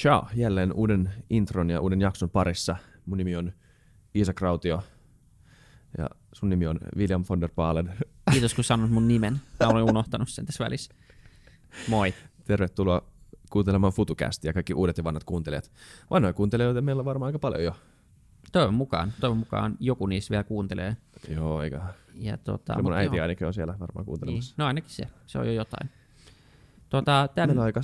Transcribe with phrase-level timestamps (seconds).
[0.00, 2.76] Ciao, jälleen uuden intron ja uuden jakson parissa.
[3.06, 3.52] Mun nimi on
[4.14, 4.82] Iisa Krautio
[5.98, 7.94] ja sun nimi on William von der Baalen.
[8.32, 9.40] Kiitos kun sanot mun nimen.
[9.60, 10.94] Mä olen unohtanut sen tässä välissä.
[11.88, 12.14] Moi.
[12.44, 13.02] Tervetuloa
[13.50, 15.70] kuuntelemaan FutuCastia ja kaikki uudet ja vanhat kuuntelijat.
[16.10, 17.76] Vanhoja kuuntelijoita meillä on varmaan aika paljon jo.
[18.52, 19.12] Toivon mukaan.
[19.20, 20.96] Toivon mukaan joku niistä vielä kuuntelee.
[21.28, 21.80] Joo, eikä.
[22.14, 23.22] Ja tota, Kyllä mun äiti joo.
[23.22, 24.04] ainakin on siellä varmaan Niin.
[24.04, 24.54] kuuntelemassa.
[24.58, 25.08] No ainakin se.
[25.26, 25.90] Se on jo jotain.
[26.88, 27.80] Tota, tän, Meillä on aika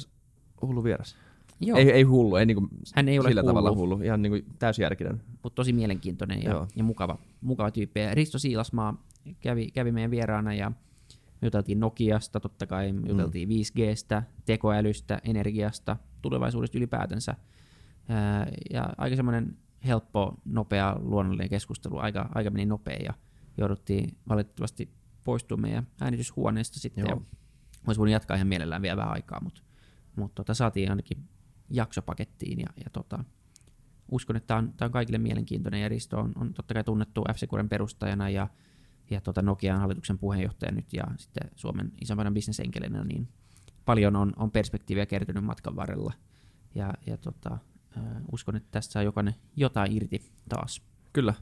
[0.63, 1.17] hullu vieras.
[1.61, 4.53] Joo, Ei, ei hullu, ei niinku hän ei ole sillä tavalla hullu, hullu, ihan niinku
[4.59, 5.23] täysjärkinen.
[5.43, 6.69] mutta tosi mielenkiintoinen ja, Joo.
[6.77, 8.01] ja mukava, mukava tyyppi.
[8.01, 9.05] Ja Risto Siilasmaa
[9.41, 10.71] kävi, kävi meidän vieraana ja
[11.43, 17.35] me juteltiin Nokiasta, totta kai me juteltiin 5Gstä, tekoälystä, energiasta, tulevaisuudesta ylipäätänsä.
[18.09, 21.99] Ää, ja aika semmoinen helppo, nopea, luonnollinen keskustelu.
[21.99, 23.15] Aika, aika meni nopea ja
[23.59, 24.91] jouduttiin valitettavasti
[25.25, 27.05] poistua meidän äänityshuoneesta sitten.
[27.09, 27.19] Joo.
[27.19, 27.39] Ja
[27.87, 29.63] olisi voinut jatkaa ihan mielellään vielä vähän aikaa, mutta,
[30.17, 31.19] mutta tota, saatiin ainakin
[31.71, 33.25] jakso pakettiin ja, ja tota,
[34.11, 37.69] uskon, että tämä on, on kaikille mielenkiintoinen ja Risto on, on totta kai tunnettu f
[37.69, 38.49] perustajana ja,
[39.11, 43.29] ja tota Nokian hallituksen puheenjohtaja nyt ja sitten Suomen isompana bisnesenkelinä, niin
[43.85, 46.13] paljon on, on perspektiiviä kertynyt matkan varrella
[46.75, 47.59] ja, ja tota,
[48.33, 50.83] uskon, että tästä saa jokainen jotain irti taas.
[51.13, 51.35] Kyllä.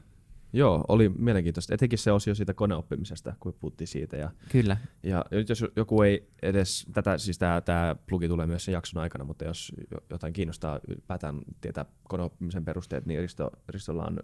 [0.53, 1.73] Joo, oli mielenkiintoista.
[1.73, 4.17] Etenkin se osio siitä koneoppimisesta, kun puhuttiin siitä.
[4.17, 8.65] Ja, Kyllä, ja nyt jos joku ei edes, tätä, siis tämä, tämä plugi tulee myös
[8.65, 14.05] sen jakson aikana, mutta jos jo- jotain kiinnostaa ylipäätään tietää koneoppimisen perusteet, niin Risto, Ristolla
[14.05, 14.19] on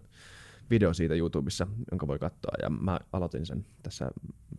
[0.69, 2.53] video siitä YouTubessa, jonka voi katsoa.
[2.61, 4.11] Ja mä aloitin sen tässä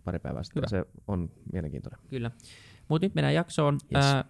[0.04, 0.60] pari päivää sitten.
[0.60, 0.68] Hyvä.
[0.68, 2.00] Se on mielenkiintoinen.
[2.08, 2.30] kyllä.
[2.88, 3.74] Mutta nyt mennään jaksoon.
[3.74, 4.04] Yes.
[4.04, 4.24] Ää,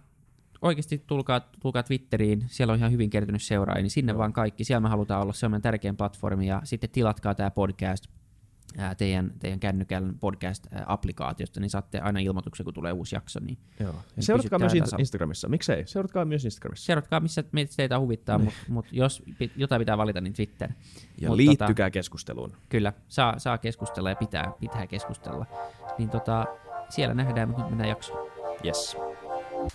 [0.61, 4.19] oikeasti tulkaa, tulkaa Twitteriin, siellä on ihan hyvin kertynyt seuraajia, niin sinne Joo.
[4.19, 4.63] vaan kaikki.
[4.63, 8.07] Siellä me halutaan olla, se on meidän tärkein platformi ja sitten tilatkaa tämä podcast
[8.77, 13.39] ää, teidän, teidän kännykän podcast-applikaatiosta, niin saatte aina ilmoituksen, kun tulee uusi jakso.
[13.39, 13.89] Niin Joo.
[13.91, 15.01] Ja Niin seuratkaa myös tasalla.
[15.01, 15.49] Instagramissa.
[15.49, 15.87] Miksei?
[15.87, 16.85] Seuratkaa myös Instagramissa.
[16.85, 17.43] seuratkaa, missä
[17.77, 18.45] teitä huvittaa, Niin.
[18.45, 19.23] mutta mut jos
[19.55, 20.69] jotain pitää valita, niin Twitter.
[21.21, 22.51] Ja Mut liittykää keskusteluun.
[22.69, 25.45] Kyllä, saa, saa keskustella ja pitää, pitää keskustella.
[25.97, 26.45] Niin tota,
[26.89, 28.31] siellä nähdään, mutta nyt mennään jaksoon.
[28.65, 28.97] Yes.
[29.61, 29.69] Moi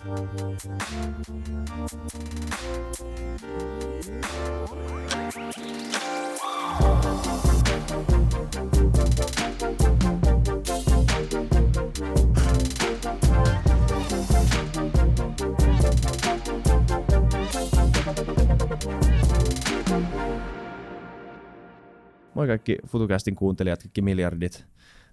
[22.47, 24.65] kaikki FutuCastin kuuntelijat, kaikki miljardit.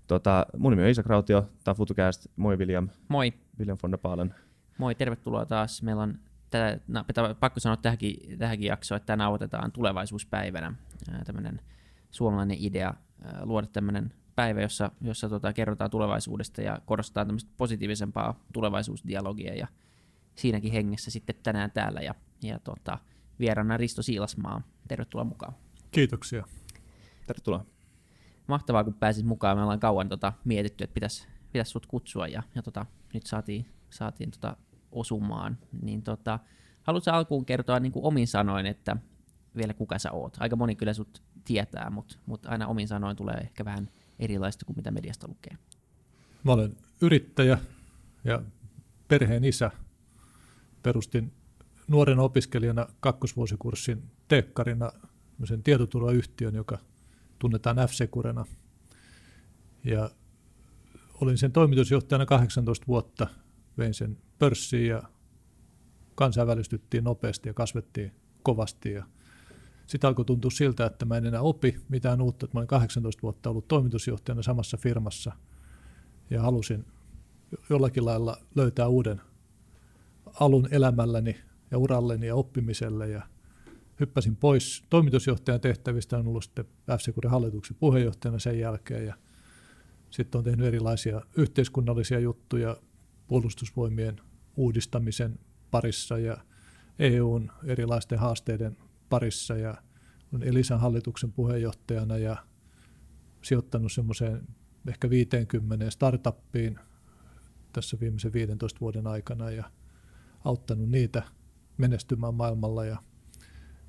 [0.07, 2.27] Tota, mun nimi on Isa Krautio, tämä on FutuCast.
[2.37, 4.35] Moi William, Moi, William von der Baalen.
[4.79, 5.83] Moi, tervetuloa taas.
[5.83, 6.19] Meillä on
[6.51, 10.75] tätä, no, pitää- pakko sanoa tähänkin, tähänkin jaksoon, että tämä nauhoitetaan tulevaisuuspäivänä.
[11.25, 11.61] Tämmöinen
[12.11, 12.95] suomalainen idea
[13.43, 19.67] luoda tämmöinen päivä, jossa, jossa tota, kerrotaan tulevaisuudesta ja korostetaan tämmöistä positiivisempaa tulevaisuusdialogia ja
[20.35, 22.99] siinäkin hengessä sitten tänään täällä ja, ja tota,
[23.39, 24.63] vieraana Risto Siilasmaa.
[24.89, 25.55] Tervetuloa mukaan.
[25.91, 26.45] Kiitoksia.
[27.27, 27.67] Tervetuloa.
[28.47, 29.57] mahtavaa, kun pääsit mukaan.
[29.57, 33.67] Me ollaan kauan tota, mietitty, että pitäisi pitäis sut kutsua ja, ja tota, nyt saatiin,
[33.95, 34.57] saatiin tota,
[34.93, 35.59] osumaan.
[35.83, 36.39] Niin, tota,
[36.83, 38.97] haluatko alkuun kertoa niin kuin omin sanoin, että
[39.57, 40.37] vielä kuka sä oot?
[40.41, 44.77] Aika moni kyllä sut tietää, mutta mut aina omin sanoin tulee ehkä vähän erilaista kuin
[44.77, 45.57] mitä mediasta lukee.
[46.45, 47.59] Mä olen yrittäjä
[48.25, 48.43] ja
[49.09, 49.71] perheen isä.
[50.83, 51.33] Perustin
[51.89, 54.93] nuorena opiskelijana kakkosvuosikurssin teekkarina
[55.45, 56.79] sen tietoturvayhtiön, joka
[57.39, 58.45] tunnetaan F-Securena.
[59.85, 60.11] Ja
[61.21, 63.27] olin sen toimitusjohtajana 18 vuotta.
[63.79, 65.03] Vein sen pörssiin ja
[66.15, 68.13] kansainvälistyttiin nopeasti ja kasvettiin
[68.43, 68.93] kovasti.
[68.93, 69.05] Ja
[69.87, 72.49] sitten alkoi tuntua siltä, että mä en enää opi mitään uutta.
[72.53, 75.33] Mä olin 18 vuotta ollut toimitusjohtajana samassa firmassa
[76.31, 76.85] ja halusin
[77.71, 79.21] jollakin lailla löytää uuden
[80.41, 81.37] alun elämälläni
[81.71, 83.23] ja uralleni ja oppimiselle ja
[84.01, 89.15] hyppäsin pois toimitusjohtajan tehtävistä, olen ollut sitten f hallituksen puheenjohtajana sen jälkeen ja
[90.11, 92.77] sitten on tehnyt erilaisia yhteiskunnallisia juttuja
[93.27, 94.21] puolustusvoimien
[94.57, 95.39] uudistamisen
[95.71, 96.37] parissa ja
[96.99, 98.77] EUn erilaisten haasteiden
[99.09, 99.75] parissa ja
[100.33, 102.37] on Elisan hallituksen puheenjohtajana ja
[103.43, 104.43] sijoittanut semmoiseen
[104.89, 106.79] ehkä 50 startuppiin
[107.73, 109.71] tässä viimeisen 15 vuoden aikana ja
[110.45, 111.23] auttanut niitä
[111.77, 112.97] menestymään maailmalla ja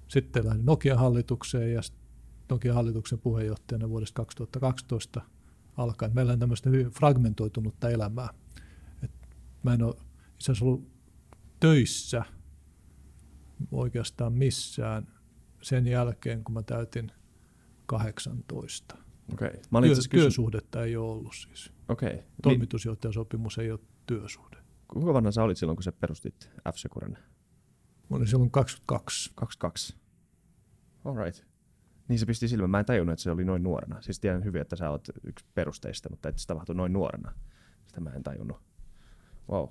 [0.07, 1.81] sitten lähdin Nokian hallitukseen ja
[2.49, 5.21] Nokian hallituksen puheenjohtajana vuodesta 2012
[5.77, 6.11] alkaen.
[6.15, 8.29] Meillä on tämmöistä hyvin fragmentoitunutta elämää.
[9.65, 9.95] Mä en ole
[10.33, 10.91] itse asiassa ollut
[11.59, 12.25] töissä
[13.71, 15.07] oikeastaan missään
[15.61, 17.11] sen jälkeen, kun mä täytin
[17.85, 18.97] 18.
[19.33, 19.47] Okei.
[19.47, 19.61] Okay.
[19.71, 21.73] Mä Työ, itse asiassa kysy- työsuhdetta ei ole ollut siis.
[21.89, 22.07] Okei.
[22.07, 22.21] Okay.
[22.21, 24.57] Niin, Toimitusjohtajasopimus ei ole työsuhde.
[24.87, 26.75] kuinka vanha sä olit silloin, kun sä perustit f
[28.09, 29.31] Mä olin silloin 22.
[29.35, 29.95] 22.
[31.05, 31.45] Alright.
[32.07, 32.69] Niin se pisti silmään.
[32.69, 34.01] Mä en tajunnut, että se oli noin nuorena.
[34.01, 37.33] Siis tiedän hyvin, että sä oot yksi perusteista, mutta että se tapahtui noin nuorena.
[37.87, 38.64] Sitä mä en tajunnut.
[39.49, 39.69] Wow.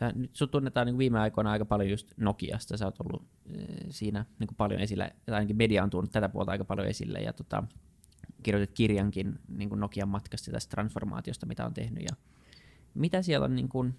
[0.00, 2.76] Ja nyt sut tunnetaan niin viime aikoina aika paljon just Nokiasta.
[2.76, 3.22] Sä oot ollut
[3.54, 7.18] eh, siinä niin paljon esillä, tai ainakin media on tuonut tätä puolta aika paljon esille.
[7.18, 7.62] Ja tota,
[8.42, 12.02] kirjoitit kirjankin niin Nokian matkasta tästä transformaatiosta, mitä on tehnyt.
[12.02, 12.16] Ja
[12.94, 13.94] mitä siellä on, niin kuin,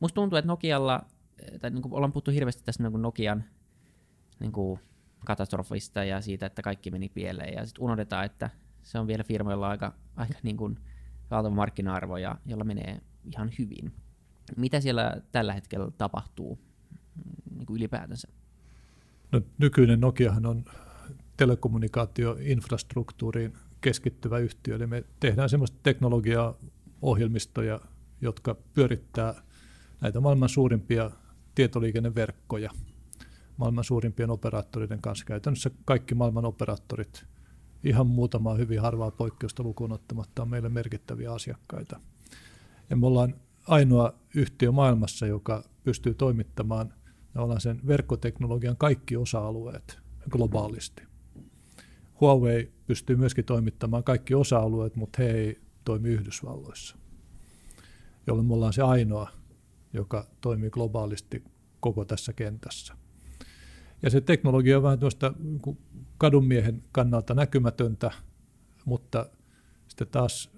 [0.00, 1.02] musta tuntuu, että Nokialla,
[1.38, 3.44] eh, tai niin kuin ollaan puhuttu hirveästi tästä niin Nokian
[4.40, 4.80] niin kuin
[5.24, 7.54] katastrofista ja siitä, että kaikki meni pieleen.
[7.54, 8.50] Ja sitten unohdetaan, että
[8.82, 10.78] se on vielä firmoilla aika, aika niin kuin
[11.30, 13.92] valtava markkina-arvo, ja, jolla menee ihan hyvin.
[14.56, 16.58] Mitä siellä tällä hetkellä tapahtuu
[17.14, 17.22] mm,
[17.56, 18.28] niin kuin ylipäätänsä?
[19.32, 20.64] No, nykyinen Nokiahan on
[21.36, 26.54] telekommunikaatioinfrastruktuuriin keskittyvä yhtiö, eli me tehdään sellaista teknologiaa,
[27.02, 27.80] ohjelmistoja,
[28.20, 29.34] jotka pyörittää
[30.00, 31.10] näitä maailman suurimpia
[31.54, 32.70] tietoliikenneverkkoja
[33.56, 35.24] maailman suurimpien operaattoreiden kanssa.
[35.24, 37.24] Käytännössä kaikki maailman operaattorit,
[37.84, 42.00] ihan muutamaa hyvin harvaa poikkeusta lukuun ottamatta, on meille merkittäviä asiakkaita.
[42.90, 43.34] Ja me ollaan
[43.68, 46.94] ainoa yhtiö maailmassa, joka pystyy toimittamaan
[47.58, 49.98] sen verkkoteknologian kaikki osa-alueet
[50.30, 51.02] globaalisti.
[52.20, 56.96] Huawei pystyy myöskin toimittamaan kaikki osa-alueet, mutta he ei toimi Yhdysvalloissa,
[58.26, 59.30] jolloin me ollaan se ainoa,
[59.92, 61.44] joka toimii globaalisti
[61.80, 62.94] koko tässä kentässä.
[64.02, 65.78] Ja se teknologia on vähän tuosta niin
[66.18, 68.10] kadunmiehen kannalta näkymätöntä,
[68.84, 69.26] mutta
[69.88, 70.55] sitten taas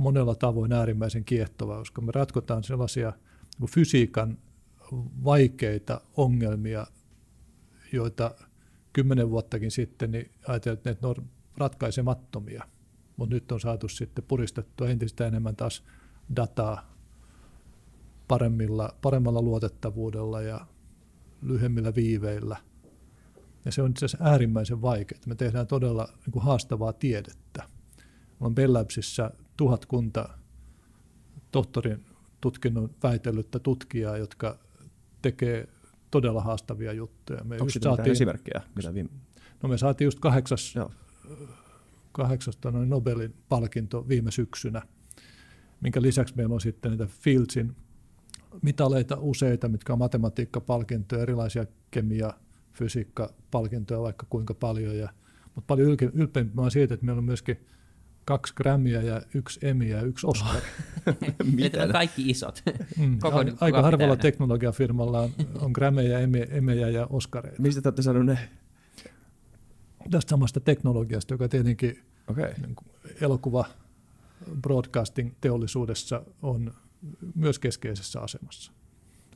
[0.00, 3.12] monella tavoin äärimmäisen kiehtovaa, koska me ratkotaan sellaisia
[3.58, 4.38] niin fysiikan
[5.24, 6.86] vaikeita ongelmia,
[7.92, 8.34] joita
[8.92, 11.26] kymmenen vuottakin sitten niin ajateltiin, että ne on
[11.56, 12.64] ratkaisemattomia,
[13.16, 15.84] mutta nyt on saatu sitten puristettua entistä enemmän taas
[16.36, 16.94] dataa
[18.28, 20.66] paremmilla, paremmalla luotettavuudella ja
[21.42, 22.56] lyhyemmillä viiveillä.
[23.64, 25.20] Ja se on itse asiassa äärimmäisen vaikeaa.
[25.26, 27.62] Me tehdään todella niin kuin haastavaa tiedettä.
[28.40, 29.30] On Bellabsissa
[29.60, 30.28] tuhat kunta
[31.50, 32.04] tohtorin
[32.40, 34.58] tutkinnon väitellyttä tutkijaa, jotka
[35.22, 35.68] tekee
[36.10, 37.44] todella haastavia juttuja.
[37.44, 38.62] Me Onko saatiin, esimerkkejä?
[38.76, 39.10] Mitä viime...
[39.62, 40.74] No me saatiin just kahdeksas,
[42.12, 44.82] kahdeksasta noin Nobelin palkinto viime syksynä,
[45.80, 47.76] minkä lisäksi meillä on sitten niitä Fieldsin
[48.62, 52.32] mitaleita useita, mitkä on matematiikkapalkintoja, erilaisia kemia,
[52.72, 54.96] fysiikkapalkintoja vaikka kuinka paljon.
[54.96, 55.08] Ja,
[55.54, 57.66] mutta paljon ylpeämpi on siitä, että meillä on myöskin
[58.24, 60.60] kaksi Grammyä ja yksi Emiä ja yksi Oscar.
[61.56, 61.88] Mitä?
[61.92, 62.62] kaikki isot.
[62.98, 65.30] Mm, koko, aika harvalla teknologiafirmalla on,
[65.60, 66.18] on Grammyjä,
[66.50, 67.62] Emejä ja Oscareita.
[67.62, 68.48] Mistä te olette sanoneet ne?
[70.10, 72.52] Tästä samasta teknologiasta, joka tietenkin okay.
[72.60, 72.76] niin
[73.20, 73.64] elokuva
[74.62, 76.74] broadcasting teollisuudessa on
[77.34, 78.72] myös keskeisessä asemassa.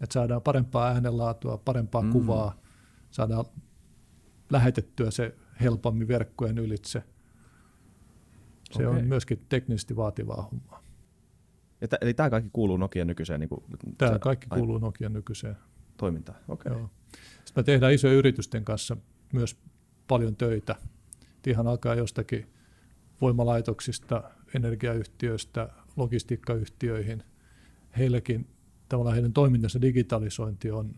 [0.01, 2.13] Että saadaan parempaa äänenlaatua, parempaa mm.
[2.13, 2.59] kuvaa,
[3.11, 3.45] saadaan
[4.51, 7.03] lähetettyä se helpommin verkkojen ylitse–
[8.77, 9.01] se okay.
[9.01, 10.83] on myöskin teknisesti vaativaa hommaa.
[11.81, 13.41] Ja t- eli tämä kaikki kuuluu Nokian nykyiseen?
[13.41, 13.65] Niin kuin,
[13.99, 15.57] tämä kaikki ai- kuuluu Nokian nykyiseen
[15.97, 16.39] toimintaan.
[16.49, 16.73] Okay.
[16.73, 16.91] Joo.
[17.45, 18.97] Sitten me tehdään isojen yritysten kanssa
[19.33, 19.57] myös
[20.09, 20.77] paljon töitä.
[21.47, 22.47] Ihan alkaa jostakin
[23.21, 27.23] voimalaitoksista, energiayhtiöistä, logistiikkayhtiöihin.
[27.99, 28.47] Heilläkin
[28.89, 30.95] tavallaan heidän toimintansa digitalisointi on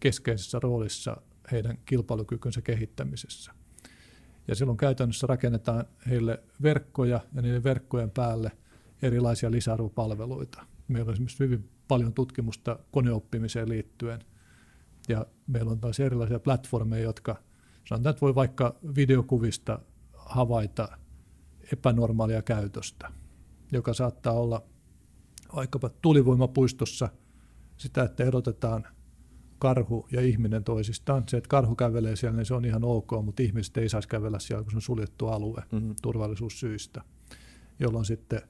[0.00, 1.16] keskeisessä roolissa
[1.52, 3.52] heidän kilpailukykynsä kehittämisessä.
[4.48, 8.52] Ja silloin käytännössä rakennetaan heille verkkoja ja niiden verkkojen päälle
[9.02, 10.66] erilaisia lisäarvopalveluita.
[10.88, 14.24] Meillä on esimerkiksi hyvin paljon tutkimusta koneoppimiseen liittyen.
[15.08, 17.36] Ja meillä on taas erilaisia platformeja, jotka
[17.84, 19.78] sanotaan, että voi vaikka videokuvista
[20.14, 20.88] havaita
[21.72, 23.12] epänormaalia käytöstä,
[23.72, 24.62] joka saattaa olla
[25.54, 27.08] vaikkapa tulivoimapuistossa
[27.76, 28.86] sitä, että erotetaan–
[29.62, 31.24] karhu ja ihminen toisistaan.
[31.28, 34.38] Se, että karhu kävelee siellä, niin se on ihan ok, mutta ihmiset ei saisi kävellä
[34.38, 35.94] siellä, kun se on suljettu alue mm-hmm.
[36.02, 37.02] turvallisuussyistä,
[37.78, 38.42] jolloin sitten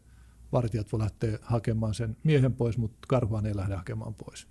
[0.52, 4.48] vartijat voi lähteä hakemaan sen miehen pois, mutta karhua ei lähde hakemaan pois.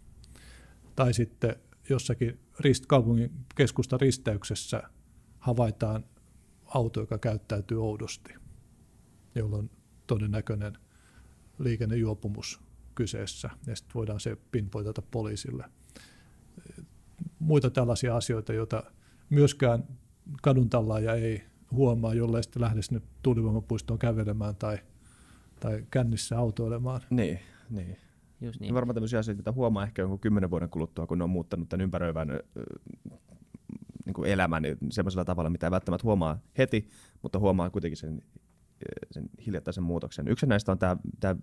[0.96, 1.56] Tai sitten
[1.90, 4.84] jossakin rist, kaupungin keskusta risteyksessä
[5.40, 6.06] havaitaan
[6.66, 8.34] auto, joka käyttäytyy oudosti,
[9.36, 9.70] jolloin
[10.08, 10.78] todennäköinen
[11.60, 12.60] liikennejuopumus
[12.96, 15.66] kyseessä, ja sitten voidaan se pinpointata poliisille–
[17.42, 18.84] muita tällaisia asioita, joita
[19.30, 19.84] myöskään
[20.42, 24.78] kadun tallaaja ei huomaa, jollei sitten lähde sinne tuulivoimapuistoon kävelemään tai,
[25.60, 27.02] tai kännissä autoilemaan.
[27.10, 27.98] Niin, niin.
[28.42, 28.74] Just niin.
[28.74, 31.84] Varmaan tämmöisiä asioita, joita huomaa ehkä jonkun kymmenen vuoden kuluttua, kun ne on muuttanut tämän
[31.84, 32.28] ympäröivän
[34.06, 36.90] niin kuin elämän semmoisella tavalla, mitä ei välttämättä huomaa heti,
[37.22, 38.22] mutta huomaa kuitenkin sen,
[39.12, 40.28] sen hiljattaisen muutoksen.
[40.28, 41.36] Yksi näistä on tämä, tämä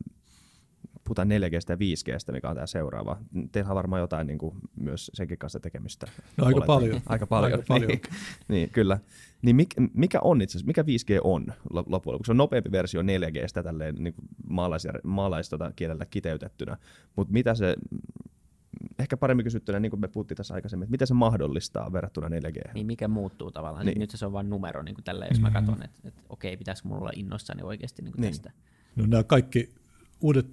[1.09, 3.19] puhutaan 4Gstä ja 5Gstä, mikä on tämä seuraava.
[3.53, 6.07] Teillä on varmaan jotain niin kuin, myös senkin kanssa tekemistä.
[6.37, 6.67] No aika Oletan.
[6.67, 7.01] paljon.
[7.07, 7.53] Aika paljon.
[7.53, 7.89] Aika paljon.
[7.89, 8.01] Niin,
[8.49, 8.99] niin, kyllä.
[9.43, 12.27] Niin mikä, mikä on itse asiassa, mikä 5G on loppujen lopuksi?
[12.29, 14.15] Se on nopeampi versio 4Gstä tälleen niin
[14.49, 16.77] maalais, maalais tota, kielellä kiteytettynä,
[17.17, 17.77] mutta mitä se,
[18.99, 22.73] ehkä paremmin kysyttynä, niin kuin me puhuttiin tässä aikaisemmin, että mitä se mahdollistaa verrattuna 4G?
[22.75, 23.87] Niin mikä muuttuu tavallaan.
[23.87, 23.95] Niin.
[23.95, 24.01] Niin.
[24.01, 26.89] Nyt se on vain numero niin kuin tällä, jos mä katson, että, että okei, pitäisikö
[26.89, 28.33] mulla olla innoissani oikeasti niin kuin Niin.
[28.33, 28.53] tästä.
[28.97, 29.75] No, nämä kaikki
[30.21, 30.47] uudet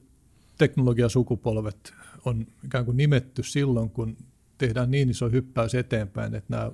[0.58, 1.94] teknologiasukupolvet
[2.26, 4.18] on ikään kuin nimetty silloin, kun
[4.58, 6.72] tehdään niin iso hyppäys eteenpäin, että nämä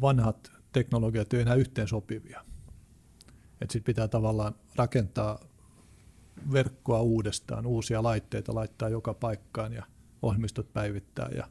[0.00, 2.44] vanhat teknologiat eivät enää yhteen sopivia.
[3.62, 5.40] Sitten pitää tavallaan rakentaa
[6.52, 9.84] verkkoa uudestaan, uusia laitteita laittaa joka paikkaan ja
[10.22, 11.28] ohjelmistot päivittää.
[11.36, 11.48] Ja,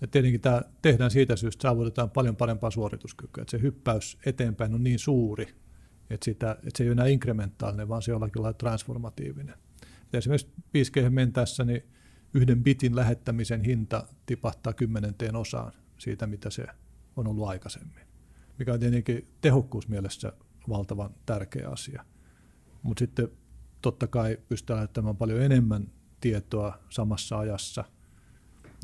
[0.00, 3.42] ja tietenkin tämä tehdään siitä syystä, että saavutetaan paljon parempaa suorituskykyä.
[3.42, 5.54] Että se hyppäys eteenpäin on niin suuri,
[6.10, 9.54] että, sitä, että se ei ole enää inkrementaalinen, vaan se on jollakin lailla transformatiivinen.
[10.08, 11.82] Et esimerkiksi 5G mentäessä niin
[12.34, 16.66] yhden bitin lähettämisen hinta tipahtaa kymmenenteen osaan siitä, mitä se
[17.16, 18.06] on ollut aikaisemmin,
[18.58, 20.32] mikä on tietenkin tehokkuusmielessä
[20.68, 22.04] valtavan tärkeä asia.
[22.82, 23.28] Mutta sitten
[23.82, 27.84] totta kai pystytään lähettämään paljon enemmän tietoa samassa ajassa,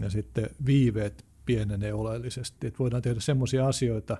[0.00, 2.66] ja sitten viiveet pienenee oleellisesti.
[2.66, 4.16] Et voidaan tehdä sellaisia asioita,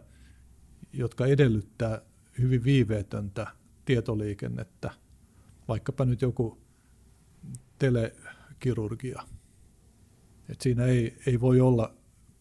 [0.93, 2.01] jotka edellyttää
[2.39, 3.47] hyvin viiveetöntä
[3.85, 4.91] tietoliikennettä,
[5.69, 6.64] vaikkapa nyt joku
[7.79, 9.23] telekirurgia.
[10.49, 11.95] Et siinä ei, ei voi olla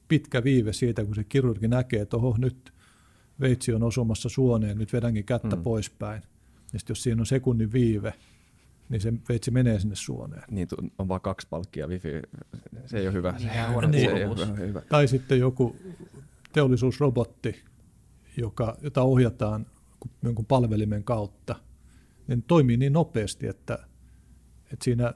[0.07, 2.73] pitkä viive siitä, kun se kirurgi näkee, että oho, nyt
[3.39, 5.55] veitsi on osumassa suoneen, nyt vedänkin kättä Mm.
[5.55, 5.63] mm.
[5.63, 6.21] poispäin.
[6.73, 8.13] Ja sitten jos siinä on sekunnin viive,
[8.89, 10.43] niin se veitsi menee sinne suoneen.
[10.51, 12.09] Niin, on vaan kaksi palkkia wifi.
[12.85, 13.31] Se ei ole hyvä.
[13.31, 14.81] Niin, Se, huono se ei ole hyvä.
[14.81, 15.75] Tai sitten joku
[16.53, 17.63] teollisuusrobotti,
[18.37, 19.65] joka, jota ohjataan
[20.23, 21.55] jonkun palvelimen kautta,
[22.27, 23.79] niin toimii niin nopeasti, että,
[24.73, 25.13] että siinä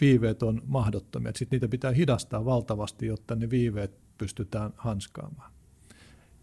[0.00, 1.32] viiveet on mahdottomia.
[1.36, 5.52] Sitten niitä pitää hidastaa valtavasti, jotta ne viiveet pystytään hanskaamaan.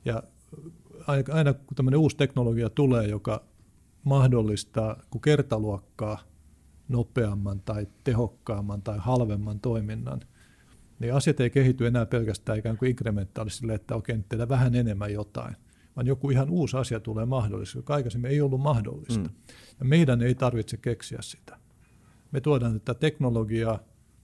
[0.06, 0.24] Ja
[1.08, 3.44] aina, kun tämmöinen uusi teknologia tulee, joka
[4.04, 6.20] mahdollistaa kun kertaluokkaa
[6.88, 10.20] nopeamman tai tehokkaamman tai halvemman toiminnan,
[11.00, 15.14] niin asiat ei kehity enää pelkästään ikään kuin inkrementaalisesti, että okei, nyt tehdään vähän enemmän
[15.14, 15.56] jotain,
[15.96, 19.30] vaan joku ihan uusi asia tulee mahdolliseksi, joka aikaisemmin ei ollut mahdollista.
[19.30, 19.36] Mm.
[19.80, 21.59] Ja meidän ei tarvitse keksiä sitä.
[22.32, 23.80] Me tuodaan tätä teknologiaa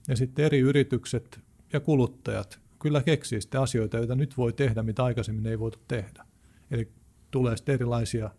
[0.08, 1.40] ja sitten eri yritykset
[1.72, 6.24] ja kuluttajat kyllä keksii sitten asioita, joita nyt voi tehdä, mitä aikaisemmin ei voitu tehdä.
[6.70, 6.92] Eli
[7.30, 8.30] tulee sitten erilaisia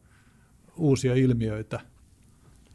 [0.78, 1.80] uusia ilmiöitä,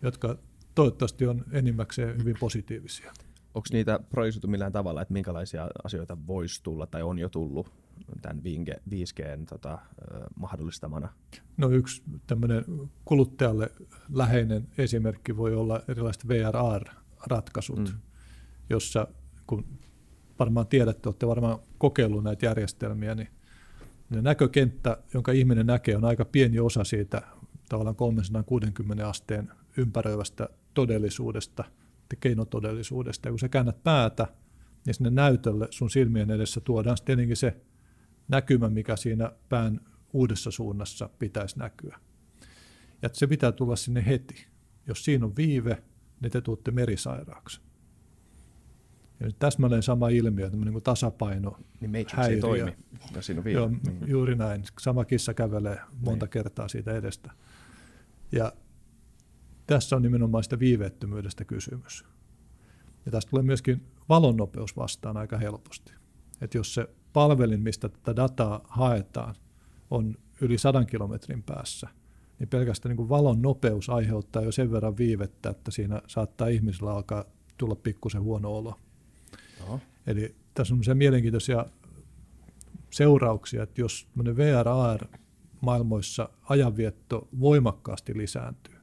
[0.02, 0.38] jotka
[0.74, 3.12] toivottavasti on enimmäkseen hyvin positiivisia.
[3.54, 7.81] Onko niitä projisoitu millään tavalla, että minkälaisia asioita voisi tulla tai on jo tullut
[8.22, 8.42] tämän
[8.90, 9.78] 5G tota,
[10.36, 11.08] mahdollistamana?
[11.56, 12.64] No yksi tämmöinen
[13.04, 13.70] kuluttajalle
[14.12, 17.98] läheinen esimerkki voi olla erilaiset VRR-ratkaisut, Mm.
[18.70, 19.08] jossa
[19.46, 19.64] kun
[20.38, 23.28] varmaan tiedätte, olette varmaan kokeillut näitä järjestelmiä, niin
[24.10, 27.22] näkökenttä, jonka ihminen näkee, on aika pieni osa siitä
[27.68, 31.64] tavallaan 360 asteen ympäröivästä todellisuudesta,
[32.20, 33.28] keinotodellisuudesta.
[33.28, 34.26] Ja kun sä käännät päätä,
[34.86, 37.56] niin sinne näytölle sun silmien edessä tuodaan tietenkin se
[38.28, 39.80] näkymä, mikä siinä pään
[40.12, 41.98] uudessa suunnassa pitäisi näkyä.
[43.02, 44.46] Ja se pitää tulla sinne heti.
[44.86, 45.82] Jos siinä on viive,
[46.20, 47.60] niin te tuutte merisairaaksi.
[49.20, 51.58] Ja nyt täsmälleen sama ilmiö, tämmöinen kuin tasapaino.
[51.80, 52.40] Niin Matrix ei Häiriö.
[52.40, 52.76] toimi,
[53.14, 53.58] jos siinä on viive.
[53.60, 53.98] Joo, Niin.
[54.06, 54.64] juuri näin.
[54.80, 56.30] Sama kissa kävelee monta Niin.
[56.30, 57.30] kertaa siitä edestä.
[58.32, 58.52] Ja
[59.66, 62.04] tässä on nimenomaan sitä viiveettömyydestä kysymys.
[63.06, 65.92] Ja tästä tulee myöskin valonnopeus vastaan aika helposti.
[66.40, 69.34] Että jos se palvelin, mistä tätä dataa haetaan,
[69.90, 71.88] on yli 100 kilometrin päässä,
[72.38, 76.92] niin pelkästään niin kuin valon nopeus aiheuttaa jo sen verran viivettä, että siinä saattaa ihmisellä
[76.92, 77.24] alkaa
[77.58, 78.78] tulla pikkusen huono olo.
[79.60, 79.80] Joo.
[80.06, 81.66] Eli tässä on se mielenkiintoisia
[82.90, 88.76] seurauksia, että jos VRR-maailmoissa ajanvietto voimakkaasti lisääntyy,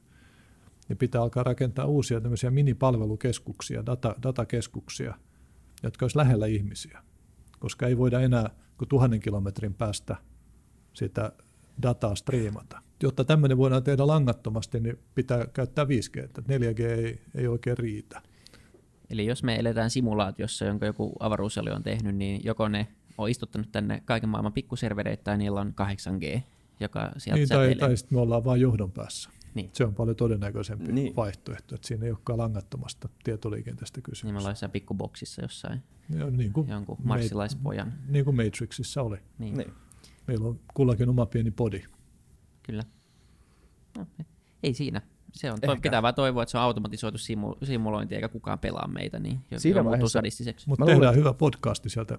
[0.88, 5.14] niin pitää alkaa rakentaa uusia tämmöisiä minipalvelukeskuksia, data, datakeskuksia,
[5.82, 7.02] jotka olisi lähellä ihmisiä,
[7.60, 10.16] koska ei voida enää kuin tuhannen kilometrin päästä
[10.92, 11.32] sitä
[11.82, 12.82] dataa striimata.
[13.02, 18.22] Jotta tämmöinen voidaan tehdä langattomasti, niin pitää käyttää 5G, että 4G ei, ei oikein riitä.
[19.10, 22.86] Eli jos me eletään simulaatiossa, jonka joku avaruusjali on tehnyt, niin joko ne
[23.18, 26.40] on istuttanut tänne kaiken maailman pikkuservereitä tai niillä on 8G,
[26.80, 29.30] joka sieltä Niin, tai, tai sitten me ollaan vain johdon päässä.
[29.54, 29.70] Niin.
[29.72, 30.94] Se on paljon todennäköisempi Niin.
[30.94, 31.16] niin.
[31.16, 34.36] vaihtoehto, että siinä ei olekaan langattomasta tietoliikenteestä Niin me kysymys.
[34.36, 35.82] ollaan jossain pikkuboksissa jossain,
[36.18, 37.92] Ja niin, kuin, jonkun Ma- marssilaispojan.
[38.08, 39.16] niin kuin Matrixissa oli.
[39.38, 39.72] Niin, Niin.
[40.26, 41.82] Meillä on kullakin oma pieni podi.
[42.62, 42.82] kyllä.
[43.98, 44.06] No,
[44.62, 45.02] ei siinä.
[45.32, 45.82] Se on, toi, Ehkä.
[45.82, 49.58] pitää vaan toivoa, että se on automatisoitu simu, simulointi eikä kukaan pelaa meitä, niin jo,
[49.60, 50.68] Siinä jo vaiheessa- sadistiseksi.
[50.68, 52.18] Mutta tehdään luulen, hyvä podcasti sieltä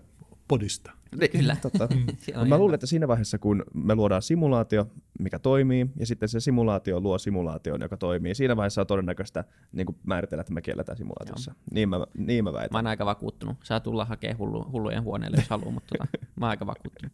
[0.52, 0.92] podista.
[1.32, 1.56] Kyllä.
[1.62, 1.88] Totta.
[2.42, 4.88] On mä luulen, että siinä vaiheessa, kun me luodaan simulaatio,
[5.20, 9.86] mikä toimii, ja sitten se simulaatio luo simulaation, joka toimii, siinä vaiheessa on todennäköistä niin
[9.86, 11.54] kuin määritellä, että me kielletään simulaatiossa.
[11.72, 12.76] Niin mä, niin mä väitän.
[12.76, 13.58] Mä oon aika vakuuttunut.
[13.64, 17.14] Saa tulla hakemaan hullu, hullujen huoneelle, jos haluaa, mutta tota, mä oon aika vakuuttunut.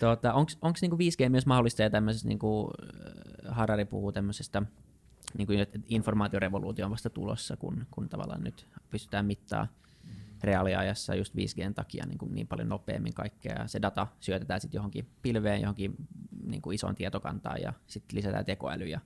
[0.00, 2.70] Tota, onko niinku 5G myös mahdollista ja tämmöisessä, niinku,
[3.48, 4.62] äh, Harari puhuu tämmöisestä,
[5.38, 9.68] niinku, että informaatiorevoluutio on vasta tulossa, kun, kun tavallaan nyt pystytään mittaa
[10.42, 13.54] reaaliajassa just 5Gn takia niin, kuin niin paljon nopeammin kaikkea.
[13.58, 15.94] Ja se data syötetään sitten johonkin pilveen, johonkin
[16.46, 18.84] niin kuin isoon tietokantaan ja sitten lisätään tekoäly.
[18.84, 19.00] Ja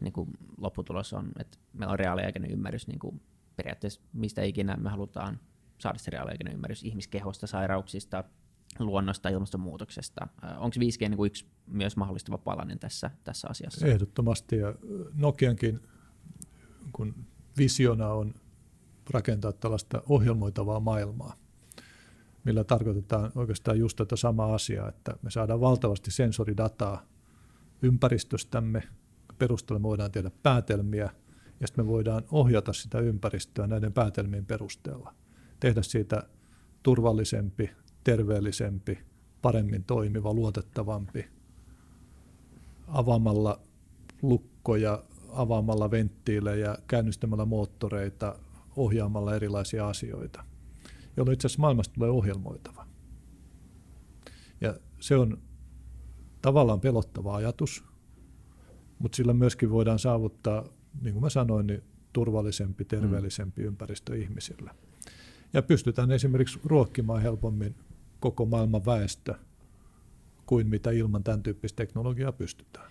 [0.00, 3.20] niin kuin lopputulos on, että meillä on reaaliaikainen ymmärrys niin kuin
[3.56, 5.40] periaatteessa mistä ikinä me halutaan
[5.78, 8.24] saada se reaaliaikainen ymmärrys ihmiskehosta, sairauksista,
[8.78, 10.28] luonnosta, ilmastonmuutoksesta.
[10.42, 13.86] Onko 5G niin kuin yksi myös mahdollistava palanen tässä, tässä asiassa?
[13.86, 14.56] Ehdottomasti.
[14.56, 14.74] Ja
[15.14, 15.80] Nokiankin
[16.92, 17.14] kun
[17.58, 18.34] visiona on
[19.10, 21.36] rakentaa tällaista ohjelmoitavaa maailmaa,
[22.44, 27.02] millä tarkoitetaan oikeastaan just tätä samaa asiaa, että me saadaan valtavasti sensoridataa
[27.82, 28.82] ympäristöstämme,
[29.38, 31.10] perusteella me voidaan tehdä päätelmiä,
[31.60, 35.14] ja sitten me voidaan ohjata sitä ympäristöä näiden päätelmien perusteella.
[35.60, 36.22] Tehdä siitä
[36.82, 37.70] turvallisempi,
[38.04, 38.98] terveellisempi,
[39.42, 41.26] paremmin toimiva, luotettavampi,
[42.86, 43.60] avaamalla
[44.22, 48.38] lukkoja, avaamalla venttiilejä, käynnistämällä moottoreita,
[48.76, 50.44] ohjaamalla erilaisia asioita,
[51.16, 52.86] jolloin itse asiassa maailmasta tulee ohjelmoitava.
[54.60, 55.38] Ja se on
[56.42, 57.84] tavallaan pelottava ajatus,
[58.98, 60.64] mutta sillä myöskin voidaan saavuttaa,
[61.02, 63.68] niin kuin mä sanoin, niin turvallisempi, terveellisempi mm.
[63.68, 64.70] ympäristö ihmisille.
[65.52, 67.74] Ja pystytään esimerkiksi ruokkimaan helpommin
[68.20, 69.34] koko maailman väestö
[70.46, 72.90] kuin mitä ilman tämän tyyppistä teknologiaa pystytään.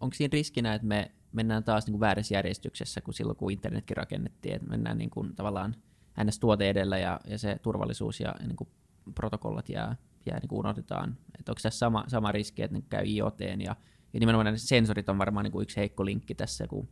[0.00, 3.96] Onko siinä riskinä, että me mennään taas niin kuin väärässä järjestyksessä kuin silloin, kun internetkin
[3.96, 5.76] rakennettiin, että mennään niin kuin tavallaan
[6.24, 8.68] NS-tuote edellä ja, ja se turvallisuus ja, ja niin kuin
[9.14, 11.16] protokollat jää, jää niin kuin unohdetaan.
[11.38, 13.76] Että onko tässä sama, sama riski, että ne käy IoTn ja,
[14.12, 16.88] ja nimenomaan ne sensorit on varmaan niin kuin yksi heikko linkki tässä, kun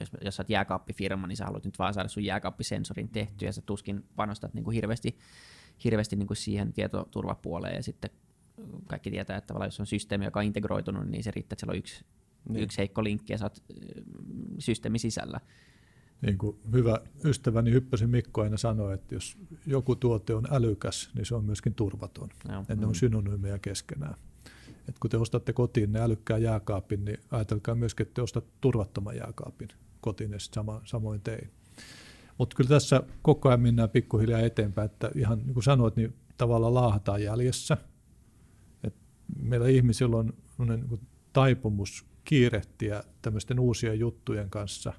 [0.00, 3.62] jos, jos oot jääkaappifirma, niin sä haluat nyt vaan saada sun jääkaappisensorin tehtyä ja sä
[3.62, 5.18] tuskin panostat niin kuin hirveästi,
[5.84, 8.10] hirveästi niin kuin siihen tietoturvapuoleen ja sitten
[8.86, 11.78] kaikki tietää, että jos on systeemi, joka on integroitunut, niin se riittää, että siellä on
[11.78, 12.04] yksi,
[12.48, 12.64] niin.
[12.64, 13.62] yksi heikko linkki ja sä oot
[14.58, 15.40] systeemi sisällä.
[16.22, 21.26] Niin kuin hyvä ystäväni Hyppösen Mikko aina sanoi, että jos joku tuote on älykäs, niin
[21.26, 22.28] se on myöskin turvaton.
[22.48, 22.60] Joo.
[22.60, 24.14] Että ne on synonyymejä keskenään.
[24.88, 29.16] Et kun te ostatte kotiin ne älykkään jääkaapin, niin ajatelkaa myöskin, että te ostatte turvattoman
[29.16, 29.68] jääkaapin
[30.00, 31.50] kotiin, ja sama, samoin tein.
[32.38, 36.74] Mutta kyllä tässä koko ajan mennään pikkuhiljaa eteenpäin, että ihan niin kuin sanoit, niin tavallaan
[36.74, 37.76] laahataan jäljessä.
[38.84, 38.94] Et
[39.42, 41.00] meillä ihmisillä on niin kuin
[41.32, 44.92] taipumus kiirehtiä tämmöisten uusien juttujen kanssa,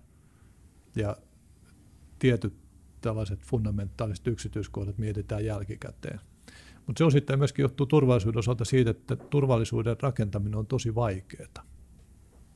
[0.95, 1.17] ja
[2.19, 2.53] tietyt
[3.01, 6.19] tällaiset fundamentaaliset yksityiskohdat mietitään jälkikäteen.
[6.87, 11.65] Mutta se osittain myöskin johtuu turvallisuuden osalta siitä, että turvallisuuden rakentaminen on tosi vaikeaa.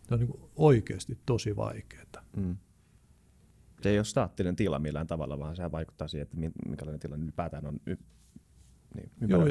[0.08, 2.24] Se on niin oikeasti tosi vaikeaa.
[2.36, 2.58] Mm.
[3.82, 7.24] Se ei ole staattinen tila millään tavalla, vaan se vaikuttaa siihen, että mi- minkälainen tilanne
[7.24, 7.98] ylipäätään on y-
[8.96, 9.42] niin, Joo,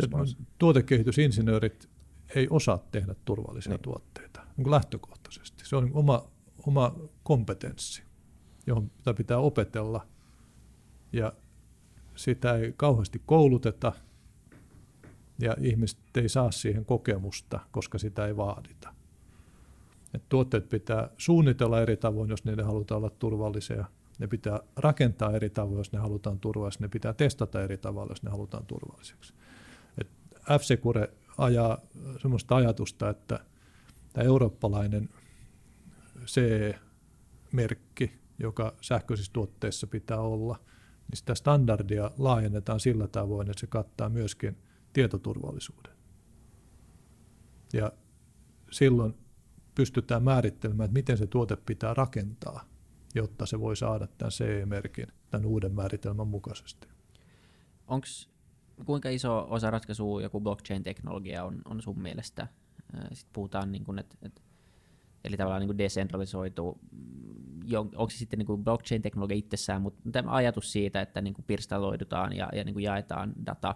[0.59, 1.89] tuotekehitysinsinöörit
[2.35, 3.83] ei osaa tehdä turvallisia Niin.
[3.83, 5.65] tuotteita niin kuin lähtökohtaisesti.
[5.67, 6.29] Se on niin kuin oma,
[6.67, 8.03] oma kompetenssi,
[8.67, 10.07] johon sitä pitää opetella
[11.13, 11.33] ja
[12.17, 13.93] sitä ei kauheasti kouluteta
[15.39, 18.95] ja ihmiset ei saa siihen kokemusta, koska sitä ei vaadita.
[20.15, 23.85] Et tuotteet pitää suunnitella eri tavoin, jos niiden halutaan olla turvallisia.
[24.19, 26.83] Ne pitää rakentaa eri tavoin, jos ne halutaan turvalliseksi.
[26.83, 29.35] Ne pitää testata eri tavalla, jos ne halutaan turvalliseksi.
[29.99, 30.09] Et
[30.39, 31.79] F-Secure ajaa
[32.23, 33.41] sellaista ajatusta, että
[34.13, 35.09] tämä eurooppalainen
[36.27, 40.61] CE-merkki, joka sähköisissä tuotteissa pitää olla,
[41.09, 44.57] niin sitä standardia laajennetaan sillä tavoin, että se kattaa myöskin
[44.93, 45.93] tietoturvallisuuden.
[47.73, 47.93] Ja
[48.71, 49.15] silloin
[49.75, 52.65] pystytään määrittelemään, että miten se tuote pitää rakentaa,
[53.15, 56.89] jotta se voi saada tämän CE-merkin tämän uuden määritelmän mukaisesti.
[57.87, 58.31] Onks,
[58.85, 62.47] kuinka iso osa ratkaisua joku blockchain-teknologia on, on sun mielestä?
[63.13, 64.41] Sitten puhutaan, niin kuin, että, että,
[65.25, 66.79] eli tavallaan niin kuin decentralisoitu,
[67.65, 71.45] jo, onko se sitten niin kuin blockchain-teknologia itsessään, mutta tämä ajatus siitä, että niin kuin
[71.45, 73.75] pirstaloidutaan ja, ja niin kuin jaetaan data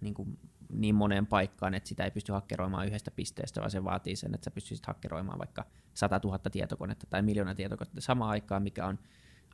[0.00, 0.38] niin, kuin
[0.72, 4.44] niin moneen paikkaan, että sitä ei pysty hakkeroimaan yhdestä pisteestä, vaan se vaatii sen, että
[4.44, 8.98] sä pystyisit hakkeroimaan vaikka 100 000 tietokonetta tai miljoona tietokonetta samaan aikaan, mikä on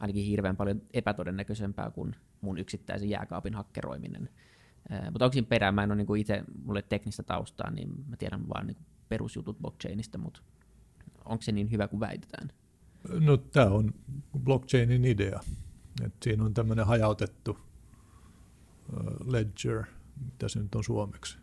[0.01, 4.29] ainakin hirveän paljon epätodennäköisempää kuin mun yksittäisen jääkaapin hakkeroiminen.
[5.11, 5.73] Mutta onko siinä perää?
[5.73, 10.19] Mä en ole niinku itse, mulle teknistä taustaa, niin mä tiedän vaan niinku perusjutut blockchainista,
[10.19, 10.41] mutta
[11.25, 12.49] onko se niin hyvä kuin väitetään?
[13.21, 13.95] No tämä on
[14.39, 15.41] blockchainin idea.
[16.05, 17.59] Et siinä on tämmöinen hajautettu
[19.25, 19.85] ledger,
[20.25, 21.39] mitä se nyt on suomeksi.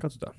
[0.00, 0.34] Katsotaan.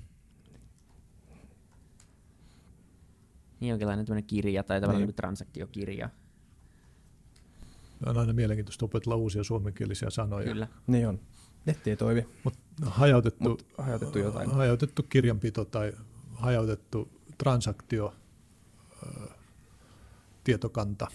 [3.60, 5.08] Niin jonkinlainen tämmöinen kirja tai tavallaan niin.
[5.08, 6.10] niin transaktiokirja.
[8.06, 10.46] On aina mielenkiintoista opetella uusia suomenkielisiä sanoja.
[10.46, 10.68] Kyllä.
[10.88, 11.20] Niin on.
[11.66, 12.26] Netti ei toimi.
[12.44, 14.52] Mut hajautettu, Mut hajautettu jotain.
[14.52, 15.94] Hajautettu kirjanpito tai
[16.34, 18.14] hajautettu transaktio,
[20.44, 21.08] tietokanta.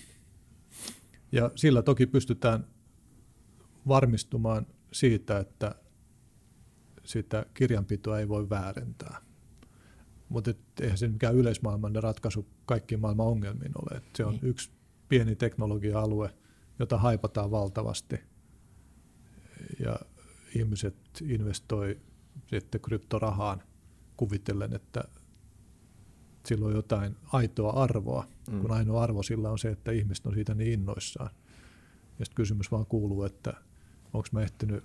[1.33, 2.66] Ja sillä toki pystytään
[3.88, 5.75] varmistumaan siitä, että
[7.05, 9.21] sitä kirjanpitoa ei voi väärentää.
[10.29, 13.97] Mutta eihän se mikään yleismaailmainen ratkaisu kaikkiin maailman ongelmiin ole.
[13.97, 14.47] Et se on niin.
[14.47, 14.71] yksi
[15.09, 16.35] pieni teknologia-alue,
[16.81, 18.21] jota haipataan valtavasti.
[19.85, 19.97] Ja
[20.55, 22.01] ihmiset investoi
[22.47, 23.62] sitten kryptorahaan
[24.16, 25.05] kuvitellen, että
[26.47, 28.61] sillä on jotain aitoa arvoa, mm.
[28.61, 31.31] kun ainoa arvo sillä on se, että ihmiset on siitä niin innoissaan.
[32.19, 33.55] Ja sitten kysymys vaan kuuluu, että
[34.12, 34.85] onko mä ehtinyt,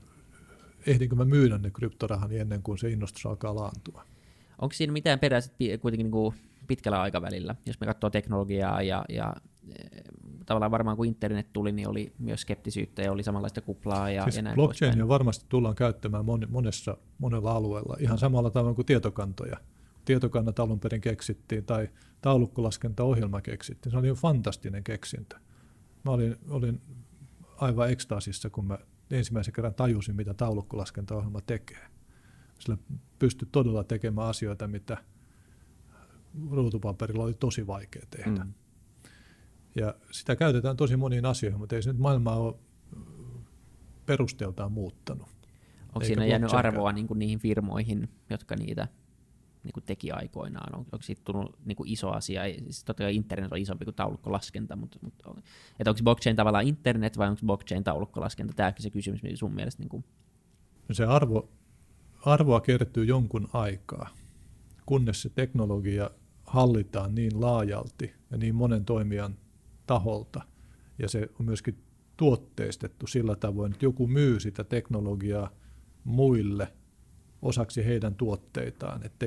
[0.88, 4.05] ehdinkö mä myydä ne kryptorahani ennen kuin se innostus alkaa laantua.
[4.62, 5.39] Onko siinä mitään perää
[5.81, 6.36] kuitenkin niin kuin
[6.67, 9.36] pitkällä aikavälillä, jos me katsoo teknologiaa ja, ja
[10.45, 14.36] tavallaan varmaan kun internet tuli, niin oli myös skeptisyyttä ja oli samanlaista kuplaa ja, siis
[14.36, 19.58] ja näin blockchainia varmasti tullaan käyttämään monessa, monella alueella, ihan samalla tavalla kuin tietokantoja.
[20.05, 21.89] Tietokannat alun perin keksittiin tai
[22.21, 23.91] taulukkolaskentaohjelma keksittiin.
[23.91, 25.36] Se oli jo fantastinen keksintö.
[26.05, 26.81] Mä olin, olin
[27.58, 28.77] aivan ekstaasissa, kun mä
[29.12, 31.88] ensimmäisen kerran tajusin, mitä taulukkolaskentaohjelma tekee.
[32.60, 32.77] Sillä
[33.19, 34.97] pystyi todella tekemään asioita, mitä
[36.51, 38.43] ruutupaperilla oli tosi vaikea tehdä.
[38.43, 38.53] Mm.
[39.75, 42.55] Ja sitä käytetään tosi moniin asioihin, mutta ei se nyt maailmaa ole
[44.05, 45.27] perusteeltaan muuttanut.
[45.95, 48.88] Onko siinä jäänyt arvoa niin kuin niihin firmoihin, jotka niitä
[49.63, 50.75] niin kuin teki aikoinaan?
[50.75, 52.41] On, onko siitä tullut niin kuin iso asia?
[52.43, 55.38] Siis totta kai internet on isompi kuin taulukkolaskenta, mutta, mutta on,
[55.79, 58.53] että onko blockchain tavallaan internet vai onko blockchain taulukkolaskenta?
[58.53, 59.81] Tämä se kysymys sun mielestä.
[59.81, 60.03] Niin kuin...
[60.89, 61.49] No se arvo,
[62.25, 64.09] arvoa kertyy jonkun aikaa,
[64.85, 66.09] kunnes se teknologia
[66.45, 69.35] hallitaan niin laajalti ja niin monen toimijan
[69.86, 70.41] taholta,
[71.00, 71.84] ja se on myöskin
[72.17, 75.50] tuotteistettu sillä tavoin, että joku myy sitä teknologiaa
[76.04, 76.74] muille
[77.41, 79.26] osaksi heidän tuotteitaan, että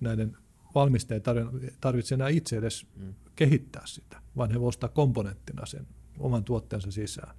[0.00, 0.36] näiden
[0.74, 1.22] valmistajien
[1.80, 3.14] tarvitse enää itse edes mm.
[3.36, 5.86] kehittää sitä, vaan he voivat ostaa komponenttina sen
[6.18, 7.36] oman tuotteensa sisään.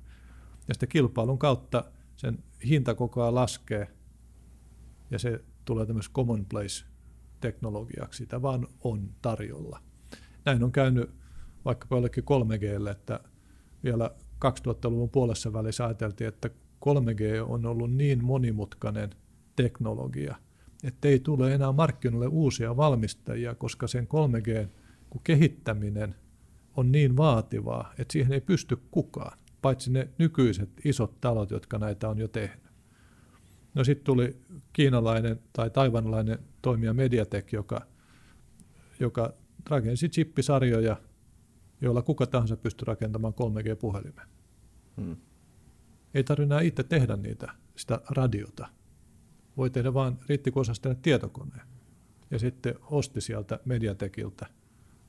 [0.68, 1.86] Ja sitten kilpailun kautta
[2.18, 3.88] sen hinta koko ajan laskee,
[5.12, 9.82] ja se tulee tämmöisessä commonplace-teknologiaksi, sitä vaan on tarjolla.
[10.46, 11.10] Näin on käynyt
[11.66, 13.20] vaikkapa jollekin 3Glle, että
[13.84, 14.12] vielä
[14.46, 16.50] 2000-luvun puolessa välissä ajateltiin, että
[16.86, 19.10] 3G on ollut niin monimutkainen
[19.56, 20.36] teknologia,
[20.84, 24.68] että ei tule enää markkinoille uusia valmistajia, koska sen 3G
[25.24, 26.16] kehittäminen
[26.78, 32.10] on niin vaativaa, että siihen ei pysty kukaan, paitsi ne nykyiset isot talot, jotka näitä
[32.10, 32.66] on jo tehnyt.
[33.74, 34.38] No sitten tuli
[34.74, 37.82] kiinalainen tai taivanlainen toimija Mediatek, joka,
[39.00, 39.34] joka
[39.70, 40.98] rakensi chippisarjoja,
[41.86, 44.28] joilla kuka tahansa pystyy rakentamaan 3G-puhelimen.
[45.02, 45.18] Hmm.
[46.14, 48.68] Ei tarvitse enää itse tehdä niitä, sitä radiota.
[49.58, 51.68] Voi tehdä vaan, riitti kun osasi tehdä tietokoneen.
[52.32, 54.46] Ja sitten osti sieltä Mediatekiltä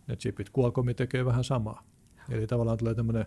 [0.07, 0.51] ne chipit.
[0.59, 1.83] Qualcomm tekee vähän samaa.
[2.29, 3.27] Eli tavallaan tulee tämmöinen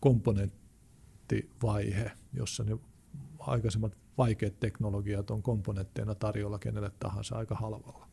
[0.00, 2.78] komponenttivaihe, jossa ne
[3.38, 8.09] aikaisemmat vaikeat teknologiat on komponentteina tarjolla kenelle tahansa aika halvalla.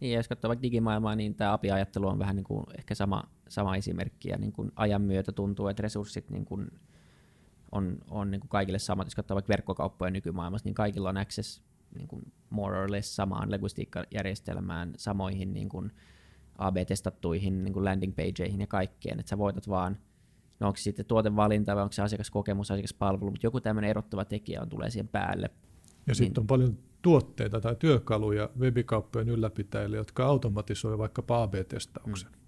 [0.00, 3.76] Niin, jos katsoo vaikka digimaailmaa, niin tämä API-ajattelu on vähän niin kuin ehkä sama, sama
[3.76, 6.70] esimerkki, ja niin kuin ajan myötä tuntuu, että resurssit niin kuin
[7.72, 9.06] on, on niin kuin kaikille samat.
[9.06, 11.62] Jos katsoo vaikka verkkokauppoja nykymaailmassa, niin kaikilla on access
[11.94, 15.92] niin kuin more or less samaan logistiikkajärjestelmään, samoihin niin kuin
[16.58, 19.98] AB-testattuihin niin kuin landing pageihin ja kaikkeen, että sä voitat vaan
[20.60, 24.62] no onko se sitten tuotevalinta vai onko se asiakaskokemus, asiakaspalvelu, mutta joku tämmöinen erottava tekijä
[24.62, 25.46] on, tulee siihen päälle.
[25.46, 25.54] Ja
[26.06, 26.14] niin.
[26.16, 32.30] sitten on paljon tuotteita tai työkaluja webikauppojen ylläpitäjille, jotka automatisoi vaikkapa AB-testauksen.
[32.30, 32.38] Mm.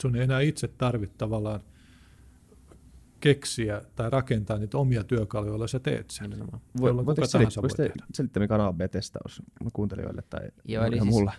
[0.00, 1.60] Sun ei enää itse tarvitse tavallaan
[3.20, 6.30] keksiä tai rakentaa niitä omia työkaluja, joilla sä teet sen.
[6.80, 8.04] Voi, kuka tahansa selittää, voi tehdä.
[8.14, 11.32] Selittää, mikä on AB-testaus kuuntelijoille tai Joo, eli siis, mulle?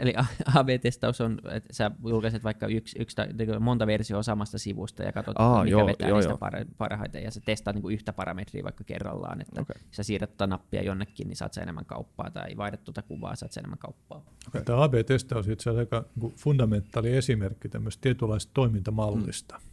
[0.00, 0.14] eli
[0.54, 3.16] AB-testaus on, että sä julkaiset vaikka yksi, yksi
[3.60, 6.66] monta versioa samasta sivusta ja katsot, Aa, mikä joo, vetää joo, niistä joo.
[6.78, 9.76] parhaiten ja sä testaat niin kuin yhtä parametriä vaikka kerrallaan, että okay.
[9.90, 13.52] sä siirrät tuota nappia jonnekin, niin saat sä enemmän kauppaa tai vaihdat tuota kuvaa, saat
[13.52, 14.24] sä enemmän kauppaa.
[14.48, 14.64] Okay.
[14.64, 19.54] Tämä AB-testaus on itse asiassa aika niin fundamentaali esimerkki tämmöistä tietynlaista toimintamallista.
[19.54, 19.71] Mm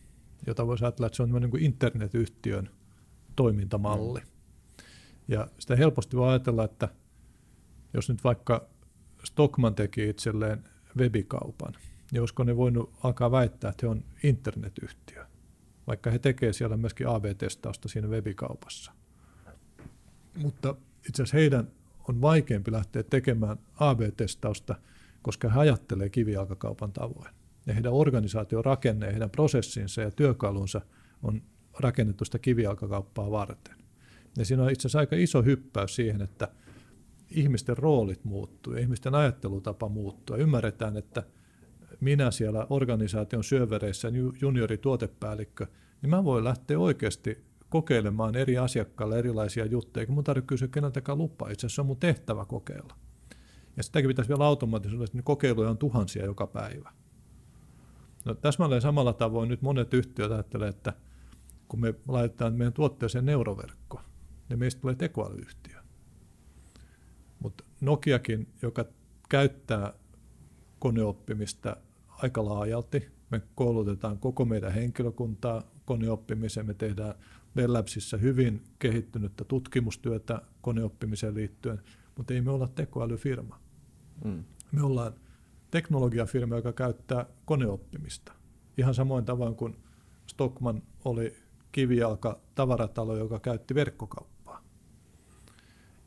[0.49, 2.69] jota voisi ajatella, että se on niin kuin internetyhtiön
[3.35, 4.19] toimintamalli.
[4.19, 4.25] Mm.
[5.27, 6.89] Ja sitä helposti voi ajatella, että
[7.93, 8.67] jos nyt vaikka
[9.23, 10.63] Stockman teki itselleen
[10.97, 11.73] webikaupan,
[12.11, 15.25] niin olisiko ne voinut alkaa väittää, että he on internetyhtiö,
[15.87, 18.91] vaikka he tekevät siellä myöskin AB-testausta siinä webikaupassa.
[20.37, 20.75] Mutta
[21.09, 21.71] itse asiassa heidän
[22.07, 24.75] on vaikeampi lähteä tekemään AB-testausta,
[25.21, 27.38] koska he ajattelee kivijalkakaupan tavoin.
[27.69, 30.81] Ja heidän organisaation rakenne, heidän prosessinsa ja työkalunsa
[31.23, 31.41] on
[31.79, 33.75] rakennettu sitä kivijalkakauppaa varten.
[34.37, 36.47] Ja siinä on itse asiassa aika iso hyppäys siihen, että
[37.29, 40.35] ihmisten roolit muuttuu ja ihmisten ajattelutapa muuttuu.
[40.35, 41.23] Ja ymmärretään, että
[41.99, 44.07] minä siellä organisaation syövereissä
[44.41, 45.67] juniori tuotepäällikkö,
[46.01, 51.17] niin mä voin lähteä oikeasti kokeilemaan eri asiakkaille erilaisia juttuja, eikä mun tarvitse kysyä keneltäkään
[51.17, 51.49] lupa.
[51.49, 52.95] Itse asiassa se on mun tehtävä kokeilla.
[53.77, 56.98] Ja sitäkin pitäisi vielä automaattisesti, että kokeiluja on tuhansia joka päivä.
[58.29, 60.93] No, täsmälleen samalla tavoin nyt monet yhtiöt ajattelee, että
[61.67, 64.01] kun me laitetaan meidän tuotteeseen neuroverkko,
[64.49, 65.77] niin meistä tulee tekoälyyhtiö.
[67.39, 68.85] Mutta Nokiakin, joka
[69.29, 69.93] käyttää
[70.79, 71.77] koneoppimista
[72.09, 77.15] aika laajalti, me koulutetaan koko meidän henkilökuntaa koneoppimiseen, me tehdään
[77.67, 81.81] Labsissa hyvin kehittynyttä tutkimustyötä koneoppimiseen liittyen,
[82.17, 83.59] mutta ei me olla tekoälyfirma.
[84.23, 84.43] Mm.
[84.71, 85.13] Me ollaan
[85.71, 88.33] teknologiafirma, joka käyttää koneoppimista.
[88.77, 89.75] Ihan samoin tavoin kuin
[90.27, 91.35] Stockman oli
[91.71, 94.63] kivijalka tavaratalo, joka käytti verkkokauppaa.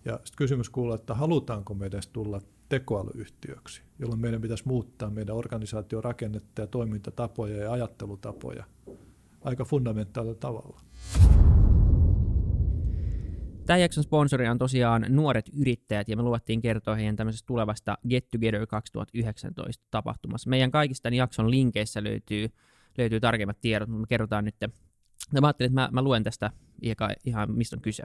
[0.05, 5.37] Ja sitten kysymys kuuluu, että halutaanko me edes tulla tekoälyyhtiöksi, jolloin meidän pitäisi muuttaa meidän
[5.37, 8.64] organisaation rakennetta ja toimintatapoja ja ajattelutapoja
[9.44, 10.81] aika fundamentaalilla tavalla.
[13.66, 18.31] Tämä jakson sponsori on tosiaan nuoret yrittäjät, ja me luvattiin kertoa heidän tämmöisestä tulevasta Get
[18.31, 20.51] Together 2019 tapahtumassa.
[20.51, 22.48] Meidän kaikista jakson linkeissä löytyy,
[22.98, 24.55] löytyy tarkemmat tiedot, mutta me kerrotaan nyt.
[24.61, 26.51] Ja mä ajattelin, että mä, mä luen tästä
[26.83, 28.03] ihan, ihan mistä on kyse.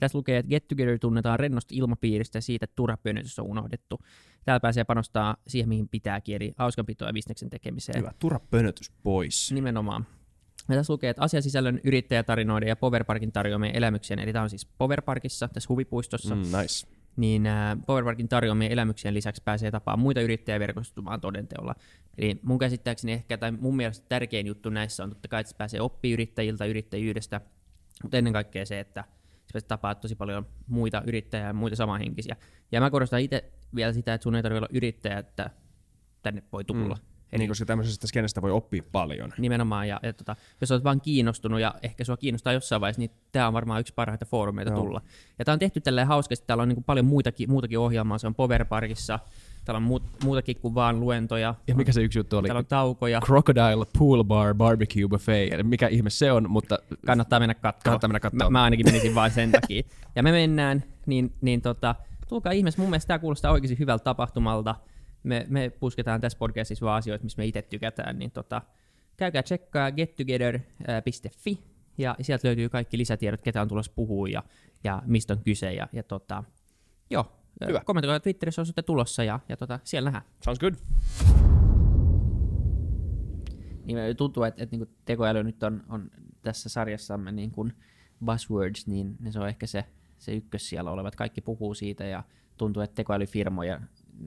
[0.00, 2.96] Tässä lukee, että Get Together tunnetaan rennosta ilmapiiristä ja siitä, että turha
[3.38, 4.00] on unohdettu.
[4.44, 7.98] Täällä pääsee panostaa siihen, mihin pitääkin, eli hauskanpitoa ja bisneksen tekemiseen.
[7.98, 9.52] Hyvä, turha pönötys pois.
[9.52, 10.06] Nimenomaan.
[10.68, 15.48] Ja tässä lukee, että asiasisällön yrittäjätarinoiden ja Powerparkin tarjoamien elämyksien, eli tämä on siis Powerparkissa,
[15.48, 16.34] tässä huvipuistossa.
[16.34, 16.86] Mm, nice.
[17.16, 21.74] Niin äh, Powerparkin tarjoamien elämyksien lisäksi pääsee tapaamaan muita yrittäjiä verkostumaan todenteolla.
[22.18, 25.80] Eli mun käsittääkseni ehkä, tai mun mielestä tärkein juttu näissä on totta kai, että pääsee
[25.80, 27.40] oppii yrittäjiltä, yrittäjyydestä,
[28.02, 29.04] mutta ennen kaikkea se, että
[29.52, 32.36] sä tapaa tosi paljon muita yrittäjiä ja muita samanhenkisiä.
[32.72, 35.50] Ja mä korostan itse vielä sitä, että sun ei tarvitse olla yrittäjä, että
[36.22, 36.94] tänne voi tulla.
[36.94, 37.13] Mm.
[37.34, 39.32] Eli, niin, koska tämmöisestä skenestä voi oppia paljon.
[39.38, 43.10] Nimenomaan, ja, ja tota, jos olet vaan kiinnostunut ja ehkä sua kiinnostaa jossain vaiheessa, niin
[43.32, 44.80] tämä on varmaan yksi parhaita foorumeita Joo.
[44.80, 45.00] tulla.
[45.38, 48.26] Ja tämä on tehty tälleen hauskasti, täällä on niin kuin paljon muitakin, muutakin ohjelmaa, se
[48.26, 49.18] on Power Parkissa,
[49.64, 51.54] täällä on muut, muutakin kuin vaan luentoja.
[51.66, 52.48] Ja mikä se yksi juttu oli?
[52.48, 53.20] Täällä on taukoja.
[53.20, 56.78] Crocodile Pool Bar Barbecue Buffet, eli mikä ihme se on, mutta...
[57.06, 57.82] Kannattaa mennä katsoa.
[57.84, 58.50] Kannattaa mennä katsoa.
[58.50, 59.82] Mä, mä ainakin menisin vain sen takia.
[60.16, 61.94] Ja me mennään, niin, niin tota,
[62.28, 64.74] tulkaa ihmeessä, mun mielestä tämä kuulostaa oikeasti hyvältä tapahtumalta
[65.24, 68.62] me, me pusketaan tässä podcastissa vaan asioita, missä me itse tykätään, niin tota,
[69.16, 71.58] käykää tsekkaa gettogether.fi
[71.98, 74.42] ja sieltä löytyy kaikki lisätiedot, ketä on tulossa puhua ja,
[74.84, 75.72] ja mistä on kyse.
[75.72, 76.44] Ja, ja tota,
[77.10, 77.32] joo,
[77.66, 77.80] Hyvä.
[77.84, 80.32] kommentoikaa Twitterissä, jos olette tulossa ja, ja tota, siellä nähdään.
[80.44, 80.74] Sounds good.
[83.84, 86.10] Niin tuntuu, että, että niin tekoäly nyt on, on
[86.42, 87.72] tässä sarjassamme niin kuin
[88.24, 89.84] buzzwords, niin, niin se on ehkä se,
[90.18, 91.16] se ykkös siellä olevat.
[91.16, 92.22] Kaikki puhuu siitä ja
[92.56, 93.80] tuntuu, että tekoälyfirmoja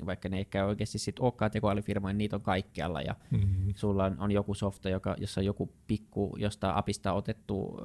[0.06, 3.74] vaikka ne ehkä oikeasti sit olekaan tekoälyfirmoja, niin niitä on kaikkialla ja mm-hmm.
[3.76, 7.80] sulla on, on joku softa, joka, jossa on joku pikku jostain apista otettu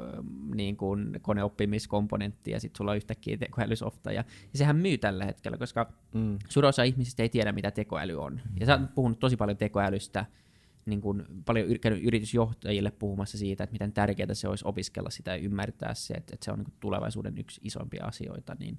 [0.55, 5.59] niin kuin koneoppimiskomponentti ja sitten sulla on yhtäkkiä tekoälysofta ja, ja sehän myy tällä hetkellä,
[5.59, 6.39] koska mm.
[6.49, 8.33] suurin osa ihmisistä ei tiedä, mitä tekoäly on.
[8.33, 8.57] Mm-hmm.
[8.61, 10.27] Ja sä oot puhunut tosi paljon tekoälystä,
[10.87, 11.69] niin kuin paljon
[12.03, 16.45] yritysjohtajille puhumassa siitä, että miten tärkeää se olisi opiskella sitä ja ymmärtää se, että, että
[16.45, 18.79] se on niin tulevaisuuden yksi isompia asioita, niin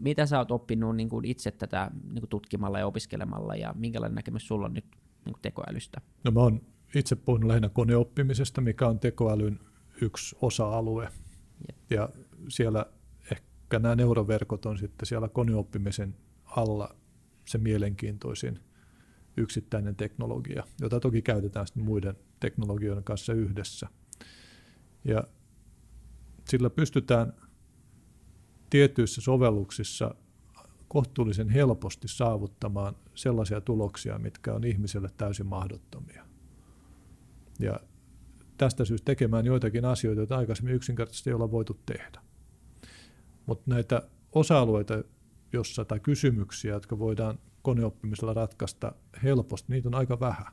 [0.00, 4.14] mitä sä oot oppinut niin kuin itse tätä niin kuin tutkimalla ja opiskelemalla ja minkälainen
[4.14, 4.84] näkemys sulla on nyt
[5.24, 6.00] niin kuin tekoälystä?
[6.24, 6.60] No mä oon
[6.94, 9.60] itse puhunut lähinnä koneoppimisesta, mikä on tekoälyn
[10.00, 11.08] yksi osa-alue.
[11.68, 11.76] Jep.
[11.90, 12.08] Ja
[12.48, 12.86] siellä
[13.30, 16.94] ehkä nämä neuroverkot on sitten siellä koneoppimisen alla
[17.44, 18.60] se mielenkiintoisin
[19.36, 23.88] yksittäinen teknologia, jota toki käytetään sitten muiden teknologioiden kanssa yhdessä.
[25.04, 25.24] Ja
[26.48, 27.32] sillä pystytään
[28.72, 30.14] tietyissä sovelluksissa
[30.88, 36.26] kohtuullisen helposti saavuttamaan sellaisia tuloksia, mitkä on ihmiselle täysin mahdottomia.
[37.60, 37.80] Ja
[38.56, 42.20] tästä syystä tekemään joitakin asioita, joita aikaisemmin yksinkertaisesti ei olla voitu tehdä.
[43.46, 44.02] Mutta näitä
[44.34, 45.04] osa-alueita,
[45.52, 50.52] jossa, tai kysymyksiä, jotka voidaan koneoppimisella ratkaista helposti, niitä on aika vähän.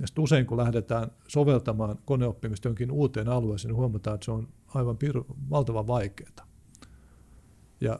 [0.00, 4.98] Ja usein kun lähdetään soveltamaan koneoppimista jonkin uuteen alueeseen, niin huomataan, että se on aivan
[4.98, 6.53] piru, valtavan vaikeaa.
[7.80, 7.98] Ja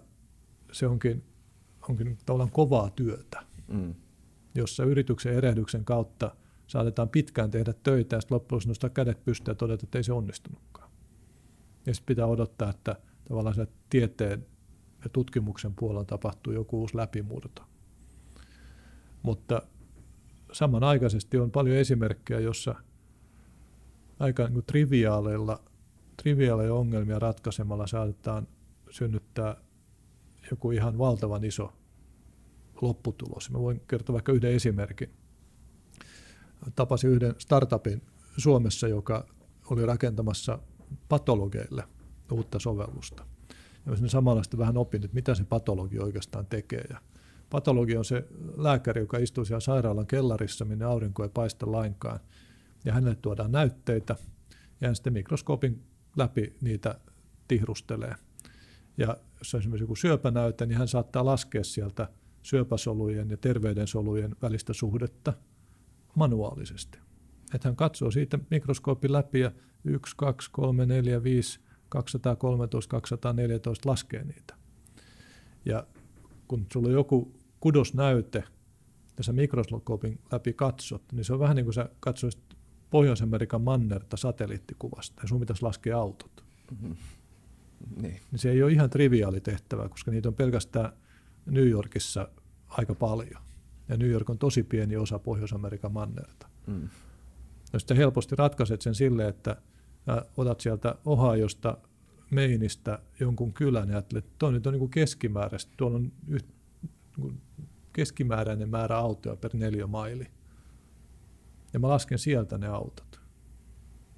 [0.73, 1.25] se onkin,
[1.89, 3.43] onkin tavallaan kovaa työtä.
[3.69, 3.95] Mm.
[4.55, 9.55] jossa yrityksen erehdyksen kautta saatetaan pitkään tehdä töitä ja sitten loppujen nostaa kädet pystyyn ja
[9.55, 10.91] todeta, että ei se onnistunutkaan.
[11.87, 12.97] Ja sitten pitää odottaa, että
[13.29, 14.47] tavallaan se tieteen
[15.05, 17.63] ja tutkimuksen puolella tapahtuu joku uusi läpimurto.
[19.23, 19.63] Mutta
[20.53, 22.75] samanaikaisesti on paljon esimerkkejä, jossa
[24.19, 25.61] aika niin triviaaleilla,
[26.23, 28.49] triviaaleja ongelmia ratkaisemalla saatetaan
[28.95, 29.57] synnyttää
[30.51, 31.73] joku ihan valtavan iso
[32.83, 33.51] lopputulos.
[33.51, 35.11] Mä voin kertoa vaikka yhden esimerkin.
[36.75, 38.03] Tapasin yhden startupin
[38.37, 39.27] Suomessa, joka
[39.71, 40.59] oli rakentamassa
[41.09, 41.85] patologeille
[42.33, 43.27] uutta sovellusta.
[43.87, 46.85] Ja mä samalla sitten vähän opin, että mitä se patologi oikeastaan tekee.
[46.91, 47.01] Ja
[47.51, 52.21] patologi on se lääkäri, joka istuu siellä sairaalan kellarissa, minne aurinko ei paista lainkaan.
[52.85, 54.17] Ja hänelle tuodaan näytteitä,
[54.81, 55.83] ja hän sitten mikroskoopin
[56.17, 57.01] läpi niitä
[57.49, 58.15] tihrustelee.
[58.97, 62.09] Ja jos on esimerkiksi joku syöpänäyte, niin hän saattaa laskea sieltä
[62.43, 65.33] syöpäsolujen ja terveydensolujen välistä suhdetta
[66.15, 66.99] manuaalisesti.
[67.55, 69.53] Että hän katsoo siitä mikroskoopin läpi ja
[69.85, 74.55] 1, 2, 3, 4, 5, 213, 214 laskee niitä.
[75.65, 75.87] Ja
[76.49, 78.45] kun sulla on joku kudosnäyte,
[79.17, 82.43] ja sä mikroskoopin läpi katsot, niin se on vähän niin kuin sä katsoisit
[82.91, 86.45] Pohjois-Amerikan mannerta satelliittikuvasta, ja sun pitäisi laskea autot.
[86.71, 86.97] Mm-hmm.
[87.97, 88.21] Niin.
[88.31, 90.93] niin se ei ole ihan triviaali tehtävä, koska niitä on pelkästään
[91.47, 92.29] New Yorkissa
[92.69, 93.43] aika paljon.
[93.89, 96.49] Ja New York on tosi pieni osa Pohjois-Amerikan mannerta.
[96.67, 96.89] Mm.
[97.73, 99.57] Ja sitten helposti ratkaiset sen sille, että
[100.37, 101.79] otat sieltä Ohiosta
[102.31, 106.47] Meinistä jonkun kylän ja ajattelet, että nyt on niin keskimääräistä, tuolla on yht,
[107.17, 107.41] niin
[107.93, 109.51] keskimääräinen määrä autoja per
[109.87, 110.27] maili.
[111.73, 113.21] Ja mä lasken sieltä ne autot.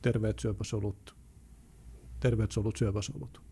[0.02, 1.16] Terveet syöpäsolut,
[2.20, 3.45] terveet solut, syöpäsolut.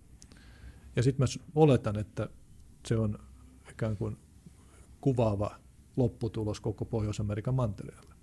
[0.96, 2.28] Ja sitten mä oletan, että
[2.86, 3.18] se on
[3.70, 4.16] ikään kuin
[5.00, 5.58] kuvaava
[5.96, 8.14] lopputulos koko Pohjois-Amerikan mantereella.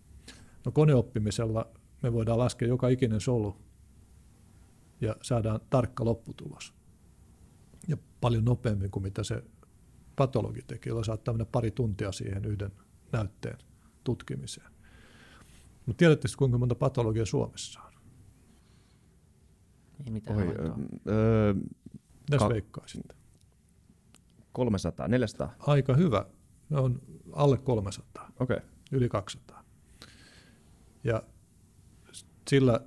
[0.66, 1.68] No koneoppimisella
[2.04, 3.58] me voidaan laskea joka ikinen solu
[5.02, 6.74] ja saadaan tarkka lopputulos.
[7.88, 9.44] Ja paljon nopeammin kuin mitä se
[10.16, 12.72] patologi teki, jolla saattaa mennä pari tuntia siihen yhden
[13.12, 13.58] näytteen
[14.04, 14.72] tutkimiseen.
[15.86, 17.94] Mutta tiedätte kuinka monta patologia Suomessa on?
[20.06, 20.56] Ei mitään Oi,
[21.08, 21.54] öö,
[22.32, 23.16] Mitäs ka- veikkaisit?
[24.52, 25.56] 300, 400?
[25.60, 26.26] Aika hyvä.
[26.70, 27.02] Ne on
[27.34, 28.32] alle 300.
[28.40, 28.60] Okay.
[28.92, 29.64] Yli 200.
[31.04, 31.24] Ja
[32.50, 32.80] sillä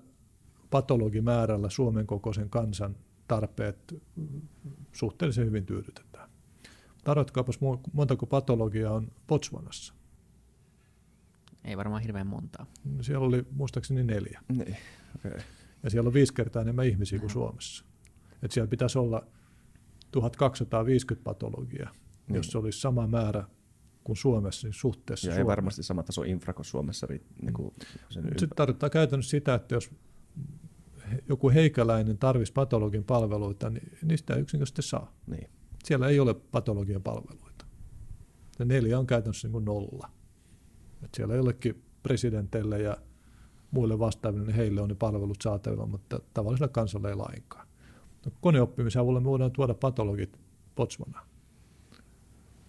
[0.70, 2.96] patologimäärällä Suomen kokoisen kansan
[3.28, 3.94] tarpeet
[4.92, 6.30] suhteellisen hyvin tyydytetään.
[7.04, 7.58] Tarjotkaapas
[7.92, 9.94] montako patologiaa on Botswanassa?
[11.64, 12.66] Ei varmaan hirveän montaa.
[13.00, 14.40] Siellä oli muistaakseni neljä.
[14.48, 14.76] Niin,
[15.16, 15.40] okay.
[15.82, 17.84] Ja siellä on viisi kertaa enemmän ihmisiä kuin Suomessa.
[18.44, 19.26] Et siellä pitäisi olla
[20.10, 21.90] 1250 patologiaa,
[22.28, 22.36] niin.
[22.36, 23.44] jos se olisi sama määrä
[24.04, 25.40] kuin Suomessa, niin suhteessa Ja Suomessa.
[25.40, 27.06] ei varmasti sama taso infra kuin Suomessa.
[27.42, 27.74] Niin kuin
[28.08, 29.90] sen Sitten tarkoittaa käytännössä sitä, että jos
[31.28, 35.12] joku heikäläinen tarvitsisi patologin palveluita, niin niistä ei yksinkertaisesti saa.
[35.26, 35.50] Niin.
[35.84, 37.66] Siellä ei ole patologian palveluita.
[38.58, 40.10] Ja neljä on käytännössä niin kuin nolla.
[41.02, 42.96] Et siellä jollekin presidenteille ja
[43.70, 47.63] muille vastaaville, niin heille on ne palvelut saatavilla, mutta tavallisella kansalla ei lainkaan.
[48.26, 50.40] No, koneoppimisen avulla me voidaan tuoda patologit
[50.76, 51.26] Botswanaan.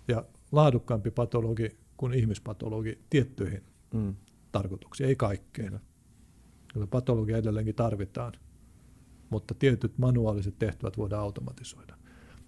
[0.07, 3.63] Ja laadukkaampi patologi kuin ihmispatologi tiettyihin
[3.93, 4.15] mm.
[4.51, 5.79] tarkoituksiin, ei kaikkeen.
[6.73, 8.33] Kyllä patologia edelleenkin tarvitaan,
[9.29, 11.97] mutta tietyt manuaaliset tehtävät voidaan automatisoida.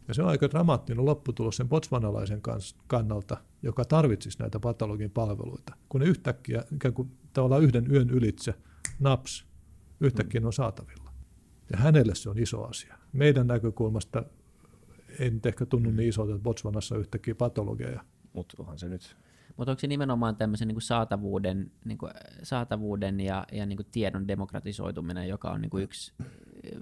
[0.08, 2.42] Ja se on aika dramaattinen lopputulos sen botswanalaisen
[2.88, 5.76] kannalta, joka tarvitsisi näitä patologin palveluita.
[5.90, 8.54] Kun ne yhtäkkiä, ikään kuin tavallaan yhden yön ylitse,
[9.00, 9.46] naps,
[10.00, 10.48] yhtäkkiä mm.
[10.48, 11.07] on saatavilla.
[11.72, 12.98] Ja hänelle se on iso asia.
[13.14, 14.24] Meidän näkökulmasta
[15.20, 18.04] ei nyt ehkä tunnu niin isolta, että Botswanassa yhtäkkiä patologeja.
[18.34, 19.18] Mutta onhan se nyt
[19.58, 22.12] mutta onko se nimenomaan tämmöisen niin saatavuuden, niin kuin,
[22.44, 26.80] saatavuuden ja, ja niin kuin tiedon demokratisoituminen, joka on niin kuin yksi eh,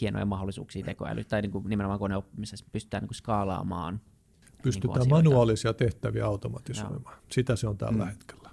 [0.00, 5.10] hienoja mahdollisuuksia tekoäly, tai niin kuin nimenomaan koneoppimisessa pystytään niin kuin skaalaamaan niin Pystytään niin
[5.10, 7.16] manuaalisia tehtäviä automatisoimaan.
[7.16, 7.26] Joo.
[7.32, 8.10] Sitä se on tällä mm.
[8.10, 8.50] hetkellä.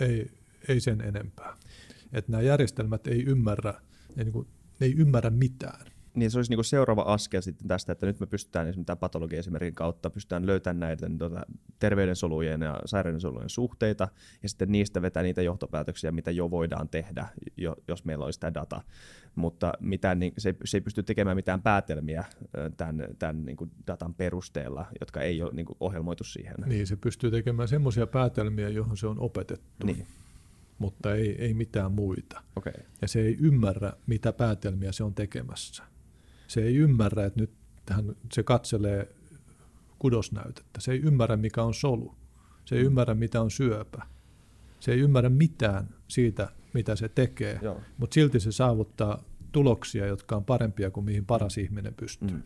[0.00, 0.30] Ei,
[0.68, 1.56] ei sen enempää.
[2.12, 3.74] Että nämä järjestelmät ei ymmärrä,
[4.16, 4.46] ne, niin kuin,
[4.80, 8.20] ne ei ymmärrä mitään niin se olisi niin kuin seuraava askel sitten tästä, että nyt
[8.20, 11.46] me pystytään esimerkiksi tämän patologian esimerkin kautta pystytään löytämään näitä niin tuota,
[11.78, 14.08] terveydensolujen ja sairaudensolujen suhteita
[14.42, 18.54] ja sitten niistä vetää niitä johtopäätöksiä, mitä jo voidaan tehdä, jo, jos meillä olisi tämä
[18.54, 18.82] data.
[19.34, 22.24] Mutta mitään, niin, se, ei, se ei pysty tekemään mitään päätelmiä
[22.76, 26.54] tämän, tämän niin kuin datan perusteella, jotka ei ole niin kuin ohjelmoitu siihen.
[26.66, 29.86] Niin, se pystyy tekemään semmoisia päätelmiä, johon se on opetettu.
[29.86, 30.06] Niin
[30.78, 32.42] mutta ei, ei mitään muita.
[32.56, 32.72] Okay.
[33.02, 35.84] Ja se ei ymmärrä, mitä päätelmiä se on tekemässä
[36.46, 37.50] se ei ymmärrä, että nyt
[37.90, 39.14] hän, se katselee
[39.98, 40.80] kudosnäytettä.
[40.80, 42.14] Se ei ymmärrä, mikä on solu.
[42.64, 44.06] Se ei ymmärrä, mitä on syöpä.
[44.80, 47.80] Se ei ymmärrä mitään siitä, mitä se tekee, Joo.
[47.98, 49.22] mutta silti se saavuttaa
[49.52, 52.28] tuloksia, jotka on parempia kuin mihin paras ihminen pystyy.
[52.30, 52.42] Mm.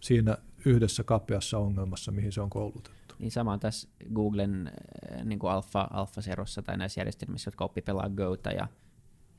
[0.00, 2.90] Siinä yhdessä kapeassa ongelmassa, mihin se on koulutettu.
[3.18, 4.70] Niin sama on tässä Googlen
[5.12, 8.68] äh, niin kuin alfa, alfaserossa tai näissä järjestelmissä, jotka oppi pelaa Gota ja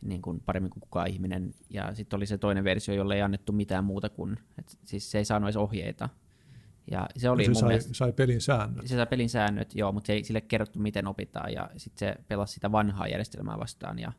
[0.02, 1.54] niin kuin paremmin kuin kukaan ihminen.
[1.70, 5.18] Ja sitten oli se toinen versio, jolle ei annettu mitään muuta kuin, et siis se
[5.18, 6.10] ei saanut edes ohjeita.
[6.92, 8.88] Ja se oli se mun sai, mielestä, sai pelin säännöt.
[8.88, 11.54] se sai pelin säännöt, joo, mutta se ei sille kerrottu, miten opitaan.
[11.54, 14.12] Ja sitten se pelasi sitä vanhaa järjestelmää vastaan ja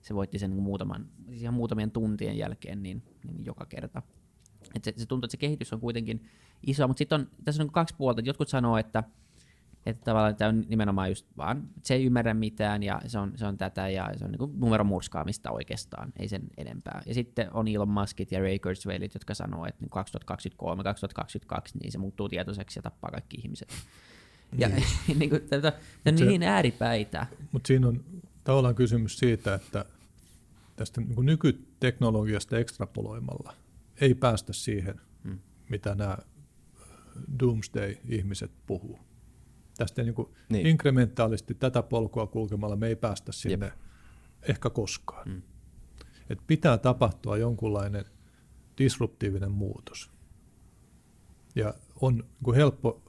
[0.00, 4.02] se voitti sen niin kuin muutaman, siis ihan muutamien tuntien jälkeen niin, niin joka kerta.
[4.74, 6.24] Et se, se tuntuu, että se kehitys on kuitenkin
[6.66, 8.22] iso, mutta sitten on, tässä on niin kaksi puolta.
[8.24, 9.02] Jotkut sanoo, että,
[9.86, 13.32] että tavallaan tämä on nimenomaan just vaan, että se ei ymmärrä mitään ja se on,
[13.36, 17.02] se on tätä ja se on niin numeron murskaamista oikeastaan, ei sen enempää.
[17.06, 19.86] Ja sitten on Elon Muskit ja Ray Kurzweilit, jotka sanoo, että 2023-2022
[21.80, 23.68] niin se muuttuu tietoiseksi ja tappaa kaikki ihmiset.
[24.58, 24.68] Ja
[25.18, 25.72] niin kuin, tätä,
[26.04, 27.26] tätä se- niin ääripäitä.
[27.52, 28.04] Mutta siinä on
[28.44, 29.84] tavallaan kysymys siitä, että
[30.76, 33.54] tästä niin nykyteknologiasta ekstrapoloimalla
[34.00, 35.38] ei päästä siihen, Mm.
[35.68, 36.18] mitä nämä
[37.40, 38.98] doomsday-ihmiset puhuu.
[39.76, 40.66] Tästä niin kuin Niin.
[40.66, 43.72] inkrementaalisti tätä polkua kulkemalla me ei päästä sinne
[44.48, 45.28] ehkä koskaan.
[45.28, 45.42] Mm.
[46.30, 48.04] Et pitää tapahtua jonkunlainen
[48.78, 50.10] disruptiivinen muutos.
[51.54, 53.02] Ja on niin kuin helppo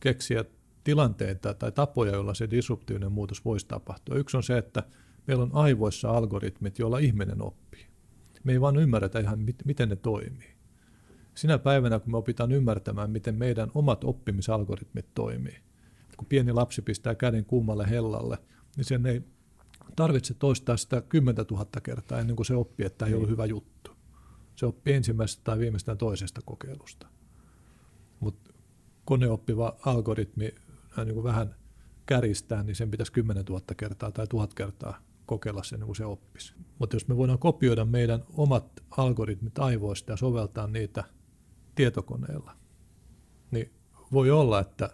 [0.00, 0.44] keksiä
[0.84, 4.16] tilanteita tai tapoja, joilla se disruptiivinen muutos voisi tapahtua.
[4.16, 4.82] Yksi on se, että
[5.26, 7.61] meillä on aivoissa algoritmit, joilla ihminen oppii.
[8.44, 10.52] Me ei vaan ymmärretä ihan, mit- miten ne toimii.
[11.34, 15.58] Sinä päivänä, kun me opitaan ymmärtämään, miten meidän omat oppimisalgoritmit toimii,
[16.16, 18.38] kun pieni lapsi pistää käden kummalle hellalle,
[18.76, 19.22] niin sen ei
[19.96, 23.46] tarvitse toistaa sitä 10 000 kertaa ennen kuin se oppii, että tämä ei ollut hyvä
[23.46, 23.90] juttu.
[24.56, 27.06] Se oppii ensimmäisestä tai viimeistään toisesta kokeilusta.
[28.20, 28.50] Mutta
[29.04, 30.54] koneoppiva algoritmi
[30.98, 31.54] äh, niin kuin vähän
[32.06, 36.54] käristää, niin sen pitäisi 10 000 kertaa tai 1000 kertaa kokeilla sen, kun se oppisi.
[36.82, 41.04] Mutta jos me voidaan kopioida meidän omat algoritmit aivoista ja soveltaa niitä
[41.74, 42.56] tietokoneella,
[43.50, 43.72] niin
[44.12, 44.90] voi olla, että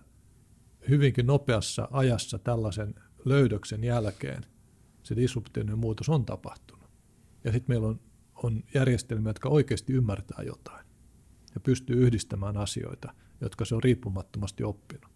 [0.88, 4.46] hyvinkin nopeassa ajassa tällaisen löydöksen jälkeen
[5.02, 6.90] se disruptiivinen muutos on tapahtunut.
[7.44, 8.00] Ja sitten meillä on,
[8.34, 10.86] on järjestelmiä, jotka oikeasti ymmärtää jotain
[11.54, 15.10] ja pystyy yhdistämään asioita, jotka se on riippumattomasti oppinut.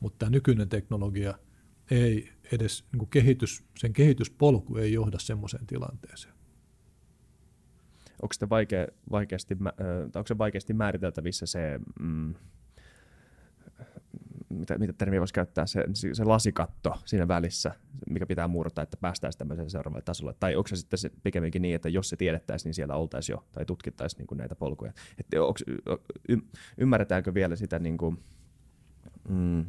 [0.00, 1.38] Mutta tämä nykyinen teknologia
[1.90, 6.34] ei edes, niin kuin kehitys, sen kehityspolku ei johda semmoiseen tilanteeseen.
[8.22, 9.56] Onko, sitä vaikea, vaikeasti,
[10.04, 12.34] onko se vaikeasti määriteltävissä se, mm,
[14.48, 17.74] mitä, mitä termiä voisi käyttää, se, se lasikatto siinä välissä,
[18.10, 20.34] mikä pitää murtaa, että päästään tämmöiselle seuraavalle tasolle.
[20.40, 23.44] Tai onko se sitten se pikemminkin niin, että jos se tiedettäisiin, niin siellä oltaisiin jo,
[23.52, 24.92] tai tutkittaisiin niin näitä polkuja.
[25.18, 25.64] Että onks,
[26.28, 26.36] y,
[26.78, 28.18] ymmärretäänkö vielä sitä, niin kuin,
[29.28, 29.64] mm,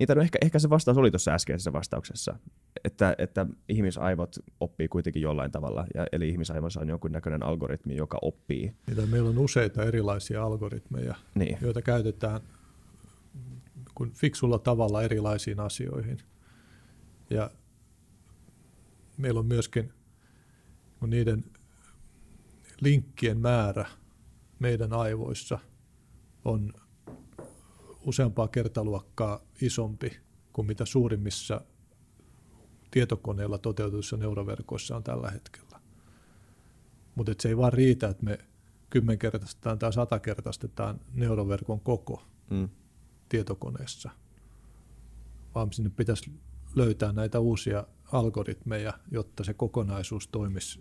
[0.00, 2.38] Niitä, no ehkä, ehkä se vastaus oli tuossa äskeisessä vastauksessa,
[2.84, 8.72] että, että ihmisaivot oppii kuitenkin jollain tavalla, ja, eli ihmisaivoissa on jonkunnäköinen algoritmi, joka oppii.
[8.86, 11.58] Niitä meillä on useita erilaisia algoritmeja, Niin.
[11.60, 12.40] joita käytetään
[13.94, 16.18] kun fiksulla tavalla erilaisiin asioihin.
[17.30, 17.50] Ja
[19.16, 19.92] meillä on myöskin
[21.00, 21.44] kun niiden
[22.80, 23.86] linkkien määrä
[24.58, 25.58] meidän aivoissa
[26.44, 26.72] on
[28.06, 30.16] useampaa kertaluokkaa isompi
[30.52, 31.60] kuin mitä suurimmissa
[32.90, 35.80] tietokoneilla toteutetuissa neuroverkoissa on tällä hetkellä.
[37.14, 38.38] Mutta se ei vaan riitä, että me
[38.90, 42.68] kymmenkertaistetaan tai satakertaistetaan neuroverkon koko Mm.
[43.28, 44.10] tietokoneessa,
[45.54, 46.30] vaan sinne pitäisi
[46.74, 50.80] löytää näitä uusia algoritmeja, jotta se kokonaisuus toimisi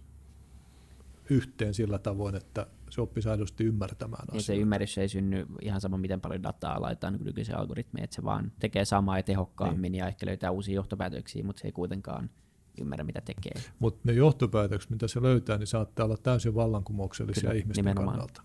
[1.32, 4.62] yhteen sillä tavoin, että se oppisi aidosti ymmärtämään Ja se asioita.
[4.62, 8.52] ymmärrys ei synny ihan sama, miten paljon dataa laitetaan niin nykyiseen algoritmiin, että se vaan
[8.60, 12.30] tekee samaa ja tehokkaammin ja ehkä löytää uusia johtopäätöksiä, mutta se ei kuitenkaan
[12.82, 13.64] ymmärrä, mitä tekee.
[13.80, 18.18] Mutta ne johtopäätökset, mitä se löytää, niin saattaa olla täysin vallankumouksellisia Kyllä, ihmisten nimenomaan.
[18.18, 18.42] kannalta.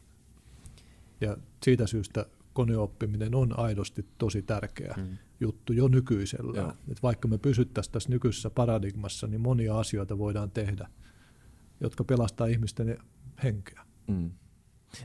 [1.20, 5.02] Ja siitä syystä koneoppiminen on aidosti tosi tärkeä Mm.
[5.02, 5.16] mm.
[5.40, 6.64] juttu jo nykyisellään.
[6.66, 6.72] Joo.
[6.90, 10.88] Et vaikka me pysyttäisiin tässä nykyisessä paradigmassa, niin monia asioita voidaan tehdä,
[11.80, 12.98] jotka pelastaa ihmisten
[13.42, 13.82] henkeä.
[14.06, 14.30] Mm.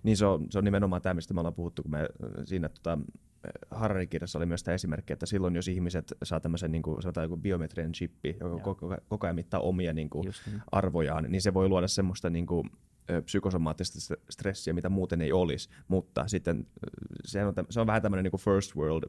[0.04, 2.10] Niin se on, se on nimenomaan tämä, mistä me ollaan puhuttu, kun me
[2.44, 2.98] siinä tota,
[3.72, 7.26] Harari kirjassa oli myös tämä esimerkki, että silloin jos ihmiset saa tämmöisen niin kuin, sanotaan
[7.26, 8.60] joku biometrinen chippi, joka Joo.
[8.60, 10.62] koko, koko ajan mittaa omia niin kuin, niin.
[10.72, 12.70] arvojaan, niin se voi luoda semmoista niin kuin,
[13.26, 16.68] psykosomaattista st- stressiä, mitä muuten ei olisi, mutta sitten
[17.26, 19.04] se on, se on vähän tämmöinen niin first world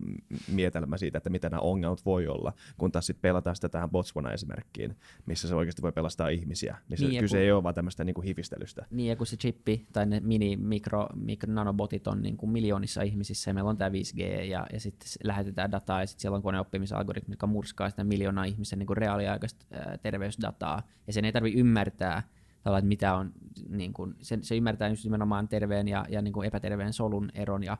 [0.53, 4.97] mietelmä siitä, että mitä nämä ongelmat voi olla, kun taas sitten pelataan sitä tähän Botswana-esimerkkiin,
[5.27, 8.15] missä se oikeasti voi pelastaa ihmisiä, missä Niin, kyse kun- ei ole vaan tämmöistä niin
[8.15, 8.87] kuin hifistelystä.
[8.91, 13.03] Niin, ja kun se chippi tai ne mini, mikro, mikro nanobotit on niin kuin miljoonissa
[13.03, 16.43] ihmisissä, ja meillä on tämä 5G, ja, ja sitten lähetetään dataa, ja sitten siellä on
[16.43, 21.59] koneoppimisalgoritmi, joka murskaa sitä miljoonaa ihmisen niin kuin reaaliaikaista ää, terveysdataa, ja sen ei tarvitse
[21.61, 22.23] ymmärtää,
[22.63, 23.33] tavallaan, että mitä on,
[23.69, 27.63] niin kuin, se, se ymmärtää just nimenomaan terveen ja, ja niin kuin epäterveen solun eron,
[27.65, 27.79] ja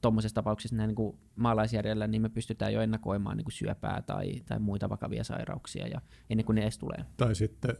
[0.00, 4.32] tuommoisessa tapauksessa näin niin kuin maalaisjärjellä, niin me pystytään jo ennakoimaan niin kuin syöpää tai,
[4.46, 6.00] tai muita vakavia sairauksia, ja
[6.30, 7.04] ennen kuin ne edes tulee.
[7.16, 7.76] Tai sitten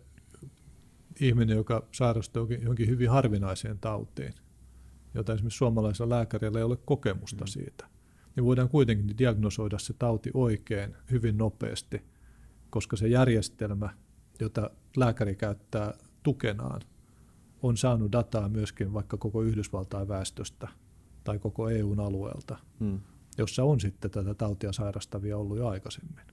[1.20, 4.34] ihminen, joka sairastuu johonkin- johonkin hyvin harvinaiseen tautiin,
[5.14, 7.48] jota esimerkiksi suomalaisella lääkärillä ei ole kokemusta mm.
[7.48, 7.86] siitä,
[8.36, 12.02] niin voidaan kuitenkin diagnosoida se tauti oikein hyvin nopeasti,
[12.70, 13.90] koska se järjestelmä,
[14.40, 16.80] jota lääkäri käyttää tukenaan,
[17.62, 20.68] on saanut dataa myöskin vaikka koko Yhdysvaltain väestöstä
[21.24, 23.00] tai koko EUn alueelta, Mm.
[23.38, 26.24] jossa on sitten tätä tautia sairastavia ollut jo aikaisemmin.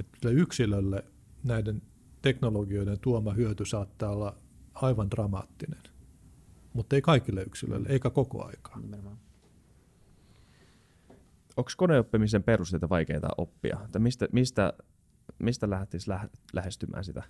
[0.00, 1.04] Että yksilölle
[1.44, 1.82] näiden
[2.22, 4.36] teknologioiden tuoma hyöty saattaa olla
[4.74, 5.82] aivan dramaattinen,
[6.72, 8.80] mutta ei kaikille yksilöille, eikä koko aikaa.
[8.80, 9.18] Nimenomaan.
[11.56, 13.78] Onko koneoppimisen perusteita vaikeita oppia?
[13.92, 14.72] Tai mistä, mistä,
[15.40, 17.22] mistä lähtisi lä- lähestymään sitä?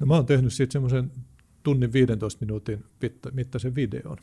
[0.00, 1.10] No mä oon tehnyt siitä semmoisen
[1.62, 2.84] tunnin 15 minuutin
[3.32, 4.16] mittaisen videon.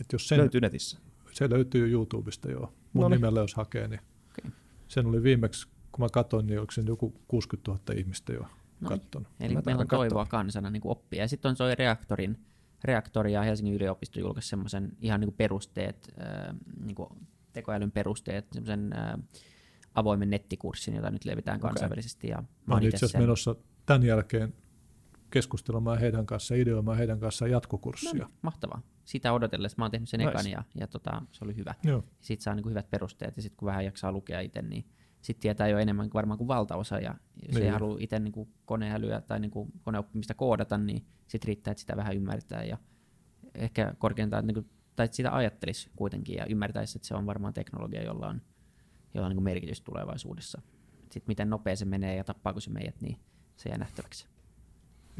[0.00, 0.98] Et jos sen, Löytyy netissä.
[1.32, 2.72] se löytyy YouTubesta joo.
[2.92, 3.16] Mun Noniin.
[3.16, 4.00] nimellä jos hakee, niin
[4.30, 4.50] Okei.
[4.88, 8.40] sen oli viimeksi, kun mä katsoin, niin oliko sen joku 60 000 ihmistä jo
[8.80, 9.28] No, kattonut.
[9.40, 11.22] Eli Mä meillä on taidan toivoa kansana niin kuin oppia.
[11.22, 12.38] Ja sitten on toi reaktorin,
[12.84, 17.08] reaktori ja Helsingin yliopisto julkaisi semmoisen ihan niin kuin perusteet, äh, niin kuin
[17.52, 19.14] tekoälyn perusteet, semmoisen äh,
[19.94, 21.68] avoimen nettikurssin, jota nyt levitään Okei.
[21.68, 22.28] kansainvälisesti.
[22.28, 23.54] Ja Mä oon itse asiassa menossa
[23.86, 24.54] tämän jälkeen
[25.30, 28.10] keskustelemaan heidän kanssa, ideoimaan heidän kanssaan jatkokurssia.
[28.12, 28.82] no niin, mahtavaa.
[29.04, 30.30] Sitä odotellessa mä oon tehnyt sen Nice.
[30.30, 31.74] ekan ja, ja tota, se oli hyvä.
[31.82, 32.04] Joo.
[32.20, 34.84] Sitten saa niin kuin hyvät perusteet ja sitten kun vähän jaksaa lukea itse, niin
[35.22, 36.98] sitten tietää jo enemmän varmaan kuin valtaosa.
[36.98, 37.14] Ja
[37.46, 37.64] jos Niin.
[37.64, 41.80] ei halua itse niin kuin koneälyä tai niin kuin koneoppimista koodata, niin sitten riittää, että
[41.80, 42.64] sitä vähän ymmärtää.
[42.64, 42.78] Ja
[43.54, 47.54] ehkä korkeintaan, niin kuin, tai että sitä ajattelisi kuitenkin ja ymmärtäisi, että se on varmaan
[47.54, 48.42] teknologia, jolla on,
[49.14, 50.62] jolla on niin merkitys tulevaisuudessa.
[51.00, 53.18] Sitten miten nopea se menee ja tappaako se meidät, niin
[53.56, 54.26] se jää nähtäväksi.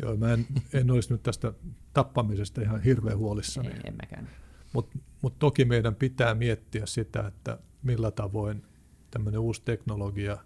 [0.03, 1.53] Joo, mä en, en olisi nyt tästä
[1.93, 3.69] tappamisesta ihan hirveän huolissani.
[3.69, 4.29] Ei, en mäkään.
[4.73, 8.63] Mutta mut toki meidän pitää miettiä sitä, että millä tavoin
[9.11, 10.39] tämmöinen uusi teknologia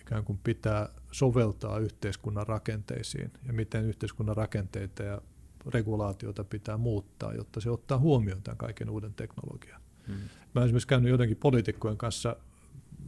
[0.00, 5.22] ikään kuin pitää soveltaa yhteiskunnan rakenteisiin ja miten yhteiskunnan rakenteita ja
[5.66, 9.81] regulaatioita pitää muuttaa, jotta se ottaa huomioon tämän kaiken uuden teknologian.
[10.08, 10.14] Mm.
[10.14, 10.20] Mä
[10.54, 12.36] olen esimerkiksi käynyt jotenkin poliitikkojen kanssa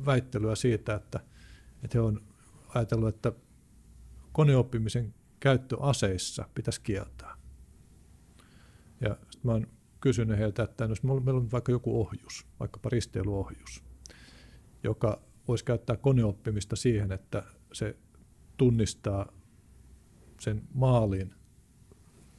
[0.07, 1.21] väittelyä siitä, että,
[1.83, 2.23] että he on
[2.69, 3.33] ajatellut, että
[4.33, 7.37] koneoppimisen käyttö aseissa pitäisi kieltää.
[9.01, 9.67] Ja sitten mä oon
[10.01, 13.85] kysynyt heiltä, että jos meillä on vaikka joku ohjus, vaikkapa risteilyohjus,
[14.83, 17.43] joka voisi käyttää koneoppimista siihen, että
[17.73, 17.97] se
[18.57, 19.33] tunnistaa
[20.41, 21.35] sen maalin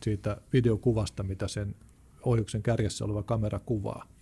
[0.03, 1.75] siitä videokuvasta, mitä sen
[2.21, 4.14] ohjuksen kärjessä oleva kamera kuvaa.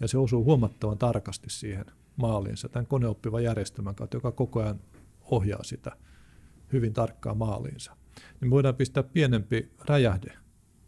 [0.00, 1.84] Ja se osuu huomattavan tarkasti siihen
[2.16, 4.80] maaliinsa tämän koneoppivan järjestelmän kautta, joka koko ajan
[5.22, 5.96] ohjaa sitä
[6.72, 7.96] hyvin tarkkaan maaliinsa.
[8.40, 10.32] Niin voidaan pistää pienempi räjähde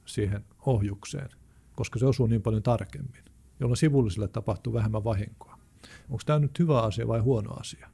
[0.04, 1.28] siihen ohjukseen,
[1.74, 3.24] koska se osuu niin paljon tarkemmin,
[3.60, 5.58] jolloin sivullisille tapahtuu vähemmän vahinkoa.
[6.10, 7.90] Onko tämä nyt hyvä asia vai huono asia?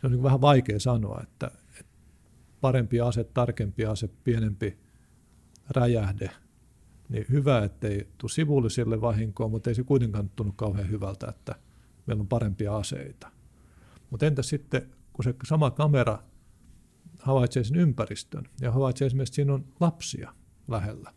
[0.00, 1.50] Se on niin vähän vaikea sanoa, että
[2.60, 4.78] parempi ase, tarkempi ase, pienempi
[5.70, 6.30] räjähde,
[7.12, 11.54] niin hyvä, ettei tule sivullisille vahinkoa, mutta ei se kuitenkaan tunnu kauhean hyvältä, että
[12.06, 13.30] meillä on parempia aseita.
[14.10, 16.18] Mutta entä sitten, kun se sama kamera
[17.18, 20.34] havaitsee sen ympäristön ja havaitsee esimerkiksi, että siinä on lapsia
[20.68, 21.14] lähellä,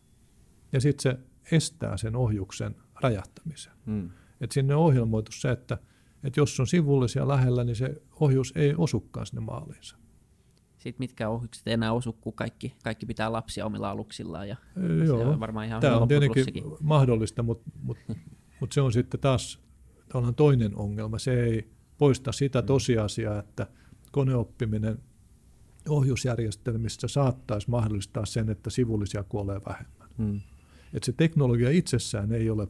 [0.72, 1.20] ja sitten se
[1.56, 3.74] estää sen ohjuksen räjähtämisen.
[3.86, 4.10] Mm.
[4.42, 5.78] Et sinne on ohjelmoitu se, että,
[6.24, 9.98] että jos on sivullisia lähellä, niin se ohjus ei osukaan sinne maaliinsa.
[10.86, 14.50] Sitten mitkä ohjukset ei enää osu, kun kaikki, kaikki pitää lapsia omilla aluksillaan.
[14.50, 16.46] Ja Ö, se Joo, on varmaan ihan tämä on tietenkin
[16.82, 17.98] mahdollista, mutta mut,
[18.60, 19.60] mut se on sitten taas
[20.10, 21.20] tavallaan toinen ongelma.
[21.20, 21.68] Se ei
[21.98, 22.66] poista sitä Mm.
[22.66, 23.68] tosiasiaa, että
[24.12, 25.00] koneoppiminen
[25.90, 30.10] ohjusjärjestelmissä saattaisi mahdollistaa sen, että sivullisia kuolee vähemmän.
[30.18, 30.42] Mm.
[30.94, 32.68] Että se teknologia itsessään ei ole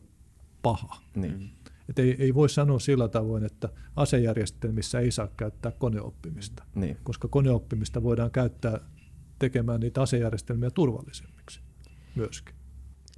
[0.61, 1.01] paha.
[1.15, 1.51] Niin.
[1.89, 6.97] Et ei, ei voi sanoa sillä tavoin, että asejärjestelmissä ei saa käyttää koneoppimista, Niin.
[7.03, 8.79] koska koneoppimista voidaan käyttää
[9.39, 11.61] tekemään niitä asejärjestelmiä turvallisemmiksi
[12.15, 12.55] myöskin.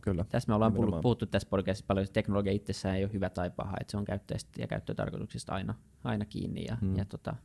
[0.01, 0.23] Kyllä.
[0.29, 0.91] Tässä me ollaan Nimenomaan.
[0.91, 3.97] puhuttu, puhuttu tässä podcastissa paljon, että teknologia itsessään ei ole hyvä tai paha, että se
[3.97, 6.97] on käyttäjästä ja käyttötarkoituksista aina, aina kiinni ja, Hmm.
[6.97, 7.35] ja tota,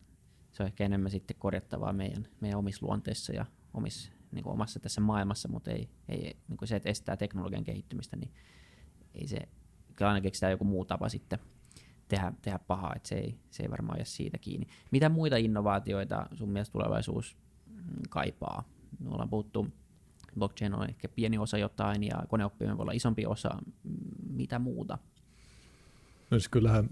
[0.53, 4.81] se on ehkä enemmän sitten korjattavaa meidän, meidän omissa luonteissa ja omissa niin kuin omassa
[4.81, 8.31] tässä maailmassa, mutta ei, ei niin kuin se, että estää teknologian kehittymistä, niin
[9.15, 9.39] ei se,
[10.03, 11.39] kyllä aina keksitään joku muu tapa sitten
[12.09, 14.67] tehdä, tehdä pahaa, että se ei, se ei varmaan jää siitä kiinni.
[14.91, 17.37] Mitä muita innovaatioita sun mielestä tulevaisuus
[17.67, 18.65] mm, kaipaa?
[19.01, 19.67] Me ollaan puhuttu,
[20.39, 23.51] blockchain on ehkä pieni osa jotain ja koneoppiminen voi olla isompi osa.
[24.31, 24.99] Mitä muuta?
[26.31, 26.89] No siis kyllähän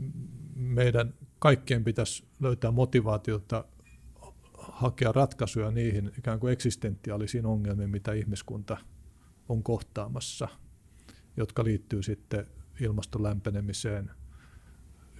[0.54, 3.64] meidän kaikkien pitäisi löytää motivaatiota
[4.58, 8.76] hakea ratkaisuja niihin ikään kuin eksistentiaalisiin ongelmiin, mitä ihmiskunta
[9.48, 10.48] on kohtaamassa,
[11.36, 12.46] jotka liittyy sitten
[12.80, 14.10] ilmaston lämpenemiseen,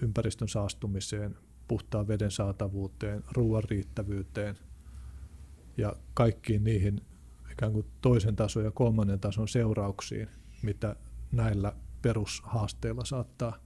[0.03, 1.37] ympäristön saastumiseen,
[1.69, 4.59] puhtaan veden saatavuuteen, ruoan riittävyyteen
[5.77, 7.01] ja kaikkiin niihin
[7.53, 10.29] ikään kuin toisen tason ja kolmannen tason seurauksiin,
[10.63, 10.97] mitä
[11.33, 13.57] näillä perushaasteilla saattaa,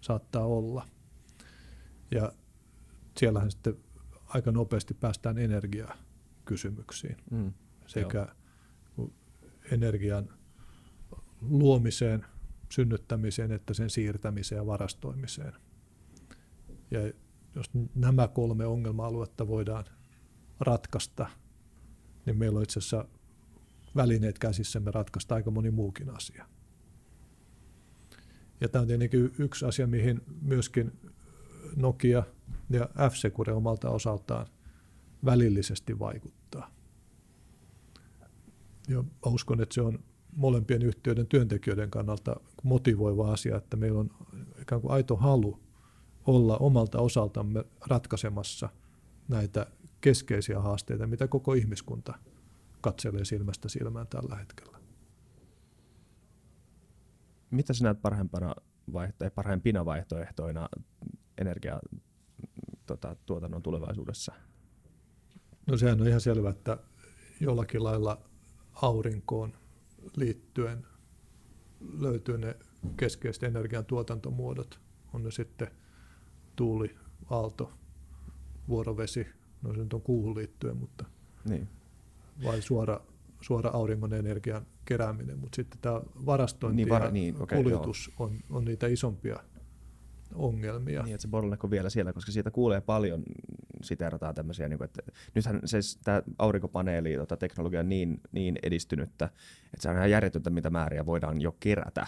[0.00, 0.86] saattaa olla.
[2.10, 2.32] Ja
[3.16, 3.76] siellähän sitten
[4.26, 7.52] aika nopeasti päästään energiakysymyksiin mm,
[7.86, 8.28] sekä
[8.98, 9.10] joo.
[9.72, 10.28] energian
[11.40, 12.26] luomiseen,
[12.68, 15.52] synnyttämiseen että sen siirtämiseen ja varastoimiseen.
[16.90, 17.12] Ja
[17.54, 19.84] jos nämä kolme ongelma-aluetta voidaan
[20.60, 21.30] ratkaista,
[22.26, 23.04] niin meillä on itse asiassa
[23.96, 26.46] välineet käsissämme ratkaista aika moni muukin asia.
[28.60, 30.92] Ja tämä on tietenkin yksi asia, mihin myöskin
[31.76, 32.22] Nokia
[32.70, 34.46] ja F-Secure omalta osaltaan
[35.24, 36.70] välillisesti vaikuttaa.
[38.88, 40.04] Ja uskon, että se on
[40.36, 44.10] molempien yhtiöiden työntekijöiden kannalta motivoiva asia, että meillä on
[44.62, 45.60] ikään kuin aito halu
[46.26, 48.68] olla omalta osaltamme ratkaisemassa
[49.28, 49.66] näitä
[50.00, 52.18] keskeisiä haasteita, mitä koko ihmiskunta
[52.80, 54.78] katselee silmästä silmään tällä hetkellä.
[57.50, 58.54] Mitä sinä näet parhaimpana
[58.92, 60.68] vaihto- parhaimpina vaihtoehtoina
[61.38, 61.80] energia
[62.86, 63.16] tota,
[63.62, 64.32] tulevaisuudessa?
[65.66, 66.78] No sehän on ihan selvä, että
[67.40, 68.20] jollakin lailla
[68.82, 69.52] aurinkoon
[70.16, 70.86] liittyen
[71.98, 72.56] löytyy ne
[72.96, 74.80] keskeiset energian tuotantomuodot.
[75.12, 75.68] On ne sitten
[76.56, 76.96] tuuli,
[77.30, 77.72] aalto,
[78.68, 79.26] vuorovesi,
[79.62, 81.04] no se nyt on kuuhun liittyen, mutta
[81.48, 81.68] niin.
[82.44, 83.00] vai suora,
[83.40, 88.38] suora auringon energian kerääminen, mutta sitten tämä varastointi niin, var, ja niin, okay, kuljetus on,
[88.50, 89.36] on niitä isompia
[90.34, 91.02] ongelmia.
[91.02, 93.22] Niin, että se bottleneck on vielä siellä, koska siitä kuulee paljon,
[93.82, 95.02] siteerataan tämmöisiä, niin kuin, että
[95.34, 100.50] nythän se, tämä aurinkopaneeli tota, teknologia on niin, niin edistynyttä, että se on ihan järjetöntä,
[100.50, 102.06] mitä määriä voidaan jo kerätä.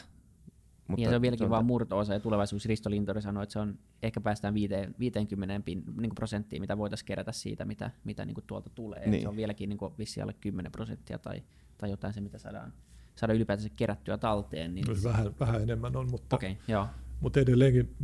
[0.89, 3.59] Mutta ja se on vieläkin se vain murto-osa, ja tulevaisuus Risto Lintori sanoi, että se
[3.59, 8.45] on, ehkä päästään 50 pin, niin prosenttia, mitä voitaisiin kerätä siitä, mitä, mitä niin kuin
[8.47, 9.09] tuolta tulee.
[9.09, 9.23] Niin.
[9.23, 11.43] Se on vieläkin niin kuin vissi alle 10 prosenttia tai,
[11.79, 12.73] tai jotain se, mitä saadaan,
[13.17, 14.75] saadaan ylipäätänsä kerättyä talteen.
[14.75, 14.87] Niin...
[15.05, 16.87] Vähän, vähän enemmän on, mutta okay, joo
[17.21, 17.97] mutta edelleenkin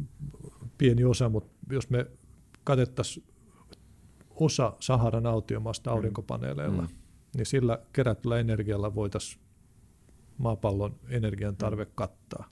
[0.79, 2.07] pieni osa, mutta jos me
[2.65, 3.27] katettaisiin
[4.37, 5.97] osa Saharan autiomaasta mm.
[5.97, 6.89] aurinkopaneeleilla, mm.
[7.37, 9.43] niin sillä kerätyllä energialla voitaisiin
[10.39, 11.91] maapallon energian tarve mm.
[11.95, 12.49] kattaa.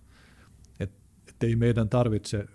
[0.80, 0.90] Et,
[1.28, 2.46] et ei meidän tarvitse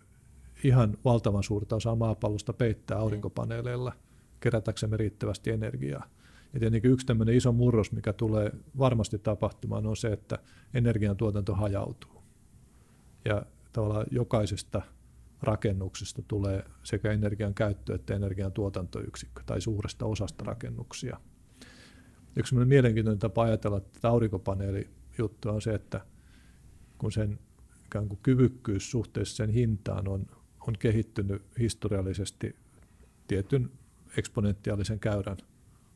[0.64, 3.04] ihan valtavan suurta osaa maapallosta peittää mm.
[3.04, 3.94] aurinkopaneeleilla
[4.40, 6.06] kerätäksemme riittävästi energiaa.
[6.54, 10.40] Ja tietenkin yksi tämmöinen iso murros, mikä tulee varmasti tapahtumaan, on se, että
[10.74, 12.24] energiantuotanto hajautuu.
[13.26, 14.82] Ja tavallaan jokaisesta
[15.42, 21.20] rakennuksesta tulee sekä energian käyttö- että energian tuotantoyksikkö tai suuresta osasta rakennuksia.
[22.36, 26.06] Yksi mielenkiintoinen tapa ajatella tätä aurinkopaneelijuttua on se, että
[26.98, 27.40] kun sen
[27.86, 30.26] ikään kuin kyvykkyys suhteessa sen hintaan on,
[30.68, 32.56] on kehittynyt historiallisesti
[33.28, 33.72] tietyn
[34.18, 35.38] eksponentiaalisen käyrän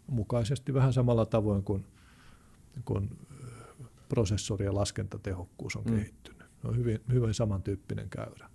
[0.07, 1.85] mukaisesti vähän samalla tavoin kuin,
[2.85, 3.09] kuin
[4.09, 5.95] prosessori- ja laskentatehokkuus on mm.
[5.95, 8.49] kehittynyt on hyvin, hyvin samantyyppinen käyrä.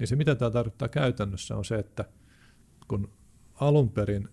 [0.00, 2.04] Niin se, mitä tämä tarkoittaa käytännössä, on se, että
[2.88, 3.10] kun
[3.54, 4.28] alun perin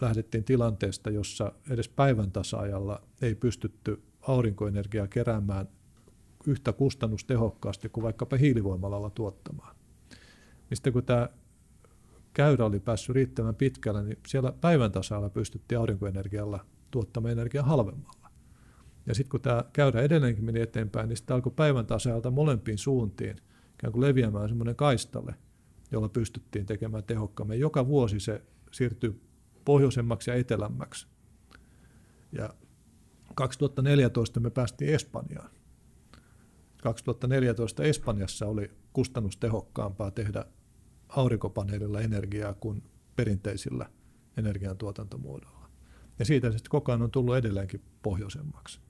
[0.00, 5.68] lähdettiin tilanteesta, jossa edes päivän tasaajalla ei pystytty aurinkoenergiaa keräämään
[6.46, 9.76] yhtä kustannustehokkaasti kuin vaikkapa hiilivoimalalla tuottamaan.
[10.70, 11.28] Niin sitten kun tämä
[12.32, 18.30] käyrä oli päässyt riittävän pitkälle, niin siellä päivän tasalla pystyttiin aurinkoenergialla tuottamaan energiaa halvemmalla.
[19.06, 23.36] Ja sitten kun tämä käydä edelleenkin meni eteenpäin, niin sitten alkoi päivän tasajalta molempiin suuntiin
[23.78, 25.34] ikään kuin leviämään semmoinen kaistalle,
[25.92, 27.60] jolla pystyttiin tekemään tehokkaammin.
[27.60, 29.20] Joka vuosi se siirtyi
[29.64, 31.06] pohjoisemmaksi ja etelämmäksi.
[32.32, 32.54] Ja
[33.34, 35.50] 2014 me päästiin Espanjaan.
[36.82, 40.44] 2014 Espanjassa oli kustannustehokkaampaa tehdä
[41.08, 42.82] aurinkopaneelilla energiaa kuin
[43.16, 43.90] perinteisillä
[44.36, 45.68] energiantuotantomuodoilla.
[46.18, 48.80] Ja siitä sitten koko ajan on tullut edelleenkin pohjoisemmaksi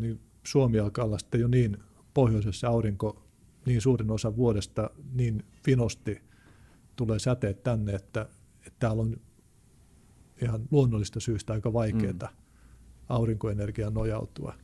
[0.00, 1.76] niin Suomi alkaa olla sitten jo niin
[2.14, 3.27] pohjoisessa aurinko
[3.68, 6.22] niin suurin osa vuodesta niin finosti
[6.96, 8.20] tulee säteet tänne, että,
[8.66, 9.16] että täällä on
[10.42, 12.36] ihan luonnollista syystä aika vaikeaa mm.
[13.08, 14.54] aurinkoenergiaan nojautua.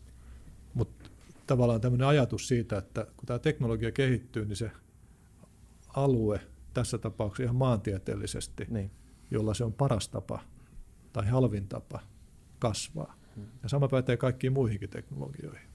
[0.74, 1.10] Mutta
[1.46, 4.70] tavallaan tämmöinen ajatus siitä, että kun tämä teknologia kehittyy, niin se
[5.88, 6.40] alue,
[6.74, 8.90] tässä tapauksessa ihan maantieteellisesti, Niin.
[9.30, 10.40] jolla se on paras tapa
[11.12, 12.00] tai halvin tapa
[12.58, 13.14] kasvaa.
[13.62, 15.73] Ja sama pätee kaikkiin muihinkin teknologioihin.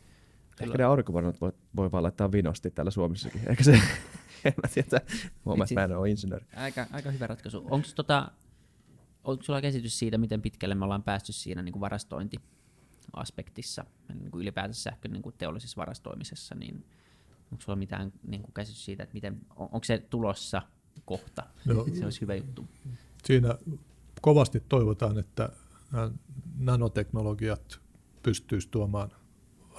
[0.60, 3.42] Ehkä ne aurinkopaneelit voi, voi vaan laittaa vinosti täällä Suomessakin.
[3.50, 3.72] Ehkä se,
[4.46, 5.02] en mä tiedä,
[5.46, 6.46] huomaa, että mä en ole insinööri.
[6.56, 7.66] Aika, aika hyvä ratkaisu.
[7.70, 8.32] Onko tota,
[9.24, 14.42] onko sulla käsitys siitä, miten pitkälle me ollaan päästy siinä niin kuin varastointiaspektissa, niin kuin
[14.42, 16.86] ylipäätänsä sähkön niin kuin teollisessa varastoimisessa, niin
[17.52, 20.62] onko sulla mitään niin kuin käsitys siitä, että miten, on, onko se tulossa
[21.06, 21.44] kohta?
[21.66, 22.68] No, se olisi hyvä juttu.
[23.26, 23.56] Siinä
[24.22, 25.50] kovasti toivotaan, että
[26.58, 27.80] nanoteknologiat
[28.24, 29.12] pystyisivät tuomaan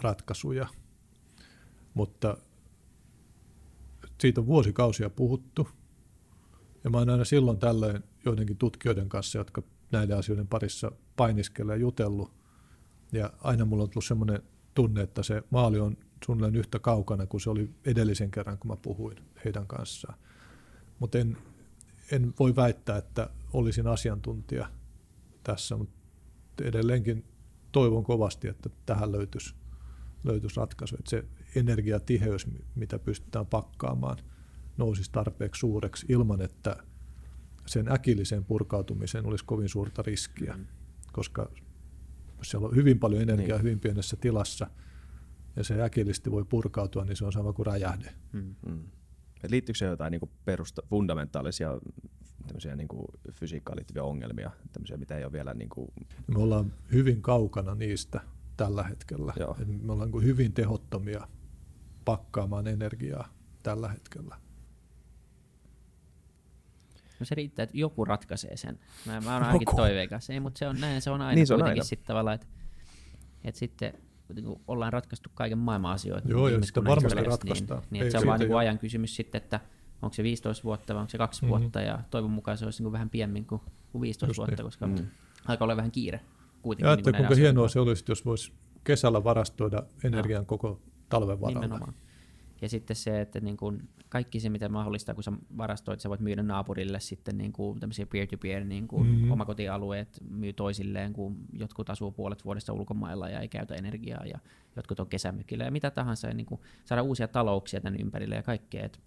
[0.02, 0.66] ratkaisuja,
[1.94, 2.36] mutta
[4.20, 5.68] siitä on vuosikausia puhuttu.
[6.84, 11.80] Ja mä oon aina silloin tällöin joidenkin tutkijoiden kanssa, jotka näiden asioiden parissa painiskelee ja
[11.80, 12.32] jutellut.
[13.12, 14.42] Ja aina mulla on tullut semmoinen
[14.74, 18.76] tunne, että se maali on suunnilleen yhtä kaukana kuin se oli edellisen kerran, kun mä
[18.76, 20.18] puhuin heidän kanssaan.
[20.98, 21.36] Mutta en,
[22.12, 24.70] en voi väittää, että olisin asiantuntija
[25.42, 25.94] tässä, mutta
[26.62, 27.24] edelleenkin
[27.72, 29.54] toivon kovasti, että tähän löytyisi,
[30.24, 30.96] löytyisi ratkaisu.
[30.98, 31.24] Että se
[31.56, 34.16] energiatiheys, mitä pystytään pakkaamaan,
[34.76, 36.76] nousisi tarpeeksi suureksi ilman, että
[37.66, 40.58] sen äkillisen purkautumisen olisi kovin suurta riskiä,
[41.12, 41.50] koska
[42.42, 43.64] siellä on hyvin paljon energiaa Niin.
[43.64, 44.66] hyvin pienessä tilassa,
[45.56, 48.14] ja se äkillisesti voi purkautua, niin se on sama kuin räjähde.
[48.32, 48.54] Mm.
[48.66, 48.82] Mm.
[49.44, 51.80] Et liittyykö se jotain niinku perusta, fundamentaalisia
[52.46, 55.92] tämmöisiä niinku fysiikkaan liittyviä ongelmia, tämmöisiä, mitä ei ole vielä niinku,
[56.26, 58.20] Me ollaan hyvin kaukana niistä
[58.64, 59.32] tällä hetkellä.
[59.38, 59.56] Joo.
[59.60, 61.28] Et Me ollaan niin hyvin tehottomia
[62.04, 63.28] pakkaamaan energiaa
[63.62, 64.36] tällä hetkellä.
[67.20, 68.78] No se riittää, että joku ratkaisee sen.
[69.06, 69.76] Mä, mä oon ainakin Joku.
[69.76, 70.30] toiveikas.
[70.30, 71.88] Ei, mutta se on näin, se on aina Niin se on kuitenkin aina.
[71.88, 72.46] sitten tavallaan, että,
[73.44, 73.92] että sitten
[74.44, 76.28] kun ollaan ratkaistu kaiken maailman asioita.
[76.28, 77.80] Joo, ihmiskunnan sitä varmasti historiasta, ratkaistaan.
[77.80, 79.60] Niin, niin että se on vaan niin ajan kysymys sitten, että
[80.02, 81.48] onko se 15 vuotta vai onko se kaksi Mhm.
[81.48, 83.60] vuotta, ja toivon mukaan se olisi niin kuin vähän piemmin kuin,
[83.92, 84.64] kuin 15 Just vuotta, niin.
[84.64, 85.06] koska Mm.
[85.48, 86.20] alkaa olla vähän kiire
[86.62, 86.90] kuitenkin.
[86.90, 88.52] Ja niin kuinka hienoa se olisi, jos voisi
[88.84, 91.60] kesällä varastoida energian koko talven varalle.
[91.60, 91.94] Nimenomaan.
[92.62, 96.20] Ja sitten se, että niin kuin kaikki se, mitä mahdollista, kun sä varastoit, sä voit
[96.20, 99.14] myydä naapurille sitten niin kuin tämmöisiä peer-to-peer niin kuin Mhm.
[99.14, 99.30] mm-hmm.
[99.30, 104.38] omakotialueet myy toisilleen, kun jotkut asuu puolet vuodesta ulkomailla ja ei käytä energiaa ja
[104.76, 106.28] jotkut on kesämökillä ja mitä tahansa.
[106.28, 108.84] Ja niin kuin saada uusia talouksia tänne ympärille ja kaikkea.
[108.84, 109.00] Et,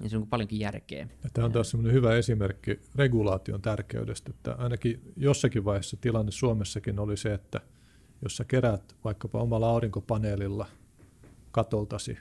[0.00, 1.08] ja se on paljonkin järkeä.
[1.24, 6.98] Ja tämä on taas semmoinen hyvä esimerkki regulaation tärkeydestä, että ainakin jossakin vaiheessa tilanne Suomessakin
[6.98, 7.60] oli se, että
[8.22, 10.66] jos sä kerät vaikkapa omalla aurinkopaneelilla
[11.50, 12.18] katoltasi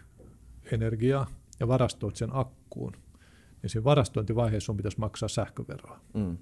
[0.72, 1.28] energiaa
[1.60, 2.94] ja varastoit sen akkuun,
[3.62, 6.00] niin siinä varastointivaiheessa sun pitäisi maksaa sähköveroa.
[6.14, 6.38] mm.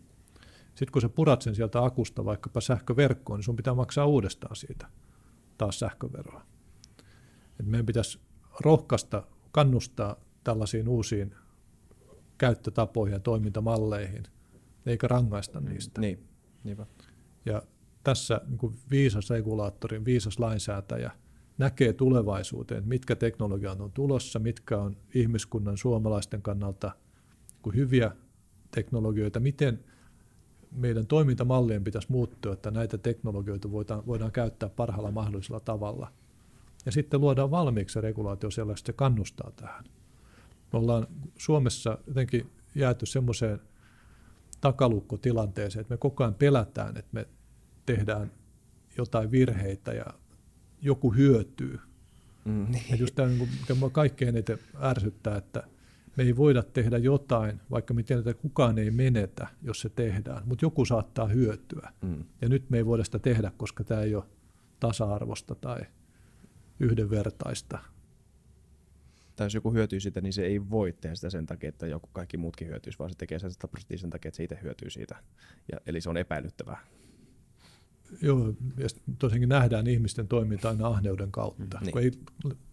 [0.67, 4.87] Sitten kun sä purat sen sieltä akusta vaikkapa sähköverkkoon, niin sun pitää maksaa uudestaan siitä
[5.57, 6.41] taas sähköveroa.
[7.59, 8.19] Et meidän pitäisi
[8.59, 10.15] rohkaista, kannustaa
[10.47, 11.35] tällaisiin uusiin
[12.37, 14.23] käyttötapoihin ja toimintamalleihin,
[14.85, 16.01] eikä rangaista niistä.
[16.01, 16.27] Niin,
[16.63, 16.85] niinpä.
[17.45, 17.61] Ja
[18.03, 21.11] tässä niin kuin viisas regulaattori, viisas lainsäätäjä
[21.57, 26.91] näkee tulevaisuuteen, mitkä teknologiat on tulossa, mitkä on ihmiskunnan suomalaisten kannalta
[27.61, 28.11] kuin hyviä
[28.71, 29.83] teknologioita, miten
[30.71, 36.11] meidän toimintamallien pitäisi muuttua, että näitä teknologioita voidaan, voidaan käyttää parhaalla mahdollisella tavalla.
[36.85, 39.96] Ja sitten luodaan valmiiksi se regulaatio sellaista, että se kannustaa tähän.
[40.73, 41.07] Me ollaan
[41.37, 43.59] Suomessa jotenkin jääty semmoiseen
[44.61, 47.27] takalukkotilanteeseen, että me koko ajan pelätään, että me
[47.85, 48.31] tehdään
[48.97, 50.05] jotain virheitä ja
[50.81, 51.79] joku hyötyy.
[52.45, 55.63] Mm, Ja just tämä, niin kuin, mikä minua kaikkein eniten ärsyttää, että
[56.17, 60.43] me ei voida tehdä jotain, vaikka me tiedetään, että kukaan ei menetä, jos se tehdään,
[60.45, 61.91] mutta joku saattaa hyötyä.
[62.01, 62.23] mm.
[62.41, 64.23] Ja nyt me ei voida sitä tehdä, koska tämä ei ole
[64.79, 65.79] tasa-arvosta tai
[66.79, 67.79] yhdenvertaista.
[69.37, 72.09] Tai jos joku hyötyy siitä, niin se ei voi tehdä sitä sen takia, että joku
[72.13, 74.89] kaikki muutkin hyötyisi, vaan se tekee sen 100 prosenttia sen takia, että se itse hyötyy
[74.89, 75.15] siitä.
[75.71, 76.77] Ja, eli se on epäilyttävää.
[78.21, 78.87] Joo, ja
[79.19, 82.11] tosiaankin nähdään ihmisten toiminta aina ahneuden kautta, Mm, mm, kun ei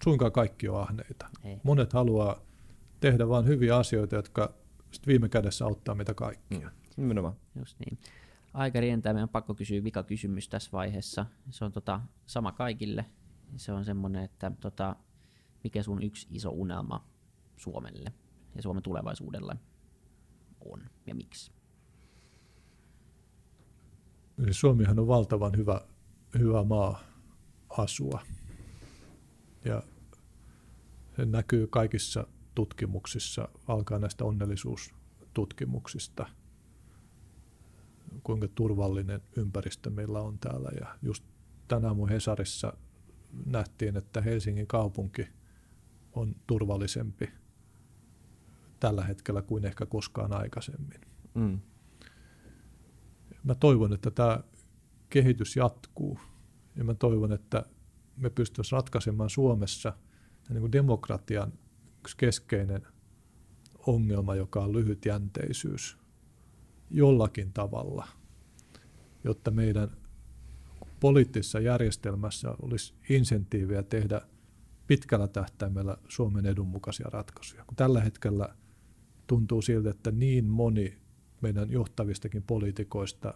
[0.05, 1.29] suinkaan kaikki ole ahneita.
[1.45, 1.61] Ei.
[1.63, 2.41] Monet haluaa
[3.01, 4.55] tehdä vain hyviä asioita, jotka
[4.93, 6.69] sit viime kädessä auttaa meitä kaikkia.
[6.69, 6.71] Mm.
[6.97, 7.35] Nimenomaan.
[7.59, 7.99] Just niin.
[8.55, 11.27] Aika rientää, meidän on pakko kysyä vika kysymys tässä vaiheessa.
[11.51, 13.05] Se on tota, sama kaikille.
[13.57, 14.97] Se on semmoinen, että tota,
[15.65, 17.09] mikä sun yksi iso unelma
[17.57, 18.13] Suomelle
[18.55, 19.57] ja Suomen tulevaisuudelle
[20.61, 21.53] on ja miksi?
[24.39, 25.81] Eli Suomihan on valtavan hyvä,
[26.39, 27.01] hyvä maa
[27.69, 28.23] asua.
[29.65, 29.83] Ja
[31.17, 36.27] se näkyy kaikissa tutkimuksissa, alkaa näistä onnellisuustutkimuksista,
[38.23, 40.69] kuinka turvallinen ympäristö meillä on täällä.
[40.81, 41.25] Ja just
[41.69, 42.73] tänä aamun Hesarissa
[43.47, 45.29] nähtiin, että Helsingin kaupunki
[46.15, 47.29] on turvallisempi
[48.81, 51.01] tällä hetkellä kuin ehkä koskaan aikaisemmin.
[51.35, 51.61] Mm.
[53.45, 54.41] Mä toivon, että tämä
[55.11, 56.19] kehitys jatkuu
[56.77, 57.65] ja mä toivon, että
[58.17, 59.93] me pystyisimme ratkaisemaan Suomessa
[60.49, 61.53] niin kuin demokratian
[62.01, 62.87] yksi keskeinen
[63.87, 65.99] ongelma, joka on lyhytjänteisyys
[66.91, 68.09] jollakin tavalla,
[69.25, 69.91] jotta meidän
[71.01, 74.21] poliittisessa järjestelmässä olisi insentiiviä tehdä
[74.87, 77.65] pitkällä tähtäimellä Suomen edun mukaisia ratkaisuja.
[77.65, 78.49] Kun tällä hetkellä
[79.27, 80.99] tuntuu siltä, että niin moni
[81.41, 83.35] meidän johtavistakin poliitikoista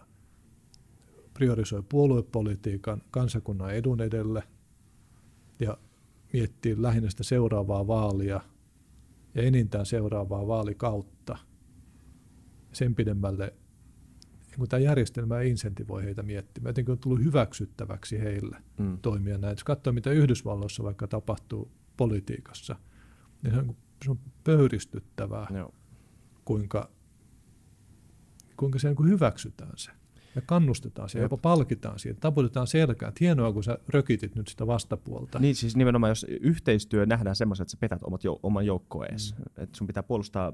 [1.33, 4.43] priorisoi puoluepolitiikan kansakunnan edun edelle
[5.59, 5.77] ja
[6.33, 8.41] miettii lähinnä sitä seuraavaa vaalia
[9.35, 11.37] ja enintään seuraavaa vaalikautta.
[12.71, 13.53] Sen pidemmälle
[14.57, 18.97] kun tämä järjestelmä insentivoi heitä miettimään, jotenkin on tullut hyväksyttäväksi heille mm.
[19.01, 19.51] toimia näin.
[19.51, 22.75] Jos katsoo, mitä Yhdysvalloissa vaikka tapahtuu politiikassa,
[23.43, 23.75] niin se on,
[24.05, 25.73] se on pöyristyttävää, Joo.
[26.45, 26.89] kuinka,
[28.57, 29.91] kuinka se niin kuin hyväksytään se.
[30.35, 33.13] Ja kannustetaan siihen, jopa palkitaan siihen, taputetaan selkään.
[33.19, 35.39] Hienoa, kun sä rökitit nyt sitä vastapuolta.
[35.39, 39.43] Niin siis nimenomaan, jos yhteistyö nähdään semmoisen, että sä petät omat jou- oman joukkoees, mm.
[39.63, 40.53] että sun pitää puolustaa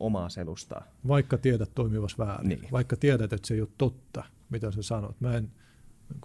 [0.00, 0.84] omaa selustaa.
[1.08, 2.68] Vaikka tiedät toimivas väärin, niin.
[2.72, 5.20] vaikka tiedät, että se ei ole totta, mitä sä sanot.
[5.20, 5.52] Mä en,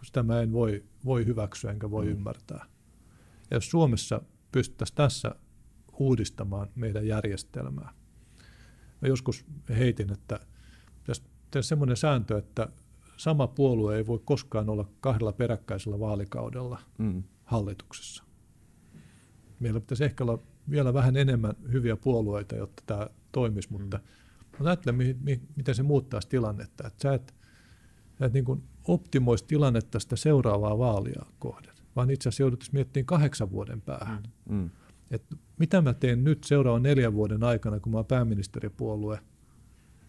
[0.04, 2.12] sitä mä en voi, voi hyväksyä enkä voi mm.
[2.12, 2.66] ymmärtää.
[3.52, 4.22] Ja jos Suomessa
[4.52, 5.36] pystyttäisiin tässä
[6.00, 7.94] uudistamaan meidän järjestelmää.
[9.02, 10.40] Mä joskus heitin, että
[11.52, 12.70] tehdä semmoinen sääntö, että
[13.18, 17.24] sama puolue ei voi koskaan olla kahdella peräkkäisellä vaalikaudella mm.
[17.44, 18.24] hallituksessa.
[19.60, 24.00] Meillä pitäisi ehkä olla vielä vähän enemmän hyviä puolueita, jotta tämä toimisi, mutta
[24.60, 24.66] mm.
[24.66, 26.88] ajattelen, mi- mi- miten se muuttaisi tilannetta.
[26.88, 27.36] Että sä et,
[28.20, 33.52] et niin kuin optimoisi tilannetta sitä seuraavaa vaalia kohden, vaan itse asiassa jouduttaisiin miettimään kahdeksan
[33.52, 34.24] vuoden päähän.
[34.50, 34.56] Mm.
[34.56, 34.70] mm.
[35.12, 35.24] Et
[35.60, 39.20] mitä mä teen nyt seuraavan neljän vuoden aikana, kun mä oon pääministeripuolue,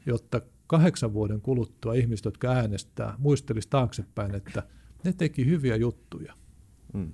[0.07, 4.63] jotta kahdeksan vuoden kuluttua ihmiset, jotka äänestää, muistelisi taaksepäin, että
[5.05, 6.35] ne teki hyviä juttuja.
[6.95, 7.13] Mm.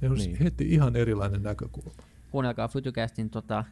[0.00, 0.38] Ne olisi niin.
[0.42, 2.02] heti ihan erilainen näkökulma.
[2.30, 3.64] Kuunnelkaa Futucastin tota,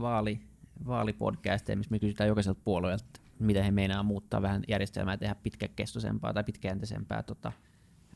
[0.00, 0.40] vaali,
[0.86, 3.04] vaalipodcasteja, missä me kysytään jokaiselta puolueelta,
[3.38, 7.52] miten he meinaa muuttaa vähän järjestelmää ja tehdä pitkäkestoisempaa tai pitkäjänteisempää tota,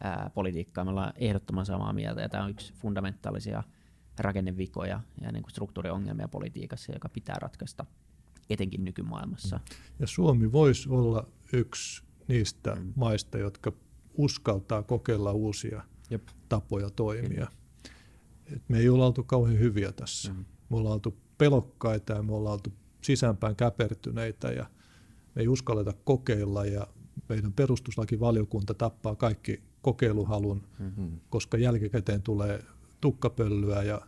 [0.01, 0.85] ää, politiikkaa.
[0.85, 3.62] Me ollaan ehdottoman samaa mieltä ja tämä on yksi fundamentaalisia
[4.18, 7.85] rakennevikoja ja niin kuin struktuuriongelmia politiikassa, joka pitää ratkaista
[8.51, 9.61] etenkin nykymaailmassa.
[9.99, 12.93] Ja Suomi voisi olla yksi niistä mm.
[12.97, 13.72] maista, jotka
[14.14, 16.28] uskaltaa kokeilla uusia Jep.
[16.49, 17.47] tapoja toimia.
[18.53, 20.33] Et me ei olla oltu kauhean hyviä tässä.
[20.33, 20.45] Mm.
[20.70, 22.72] Me ollaan oltu pelokkaita ja me ollaan oltu
[23.03, 24.66] sisäänpäin käpertyneitä ja
[25.34, 26.86] me ei uskalleta kokeilla ja
[27.28, 31.20] meidän perustuslakivaliokunta tappaa kaikki kokeiluhalun, mm-hmm.
[31.30, 32.64] koska jälkikäteen tulee
[33.01, 34.01] tukkapöllyä ja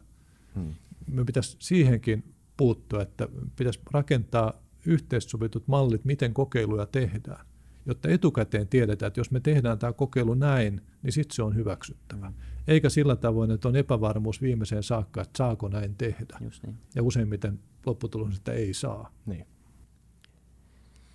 [0.54, 0.74] mm.
[1.10, 7.46] me pitäisi siihenkin puuttua, että pitäisi rakentaa yhteissovitut mallit, miten kokeiluja tehdään,
[7.86, 12.28] jotta etukäteen tiedetään, että jos me tehdään tämä kokeilu näin, niin sitten se on hyväksyttävä.
[12.30, 12.34] Mm.
[12.68, 16.38] Eikä sillä tavoin, että on epävarmuus viimeiseen saakka, että saako näin tehdä.
[16.40, 16.78] Just niin.
[16.94, 19.10] Ja useimmiten lopputulos, että ei saa.
[19.26, 19.46] Niin.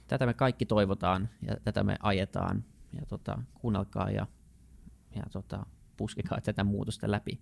[0.08, 2.64] Tätä me kaikki toivotaan ja tätä me ajetaan.
[2.94, 4.28] Ja tota, kuunnelkaa ja,
[5.16, 5.66] ja tota,
[5.98, 7.40] puskekaa tätä muutosta läpi.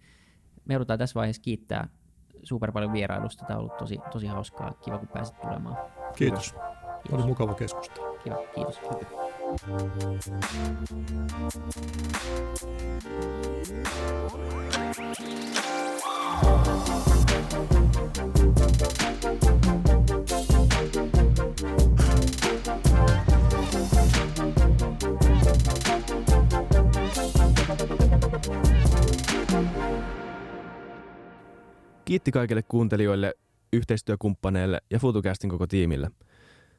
[0.65, 1.89] Me joudutaan tässä vaiheessa kiittää
[2.43, 3.45] super paljon vierailusta.
[3.45, 4.73] Tämä on ollut tosi, tosi hauskaa.
[4.73, 5.77] Kiva, kun pääsit tulemaan.
[6.15, 6.51] Kiitos.
[6.51, 7.11] Kiitos.
[7.11, 8.14] Oli mukava keskustella.
[8.25, 8.79] Kiva, kiitos.
[32.05, 33.33] Kiitti kaikille kuuntelijoille,
[33.73, 36.11] yhteistyökumppaneille ja FutuCastin koko tiimille.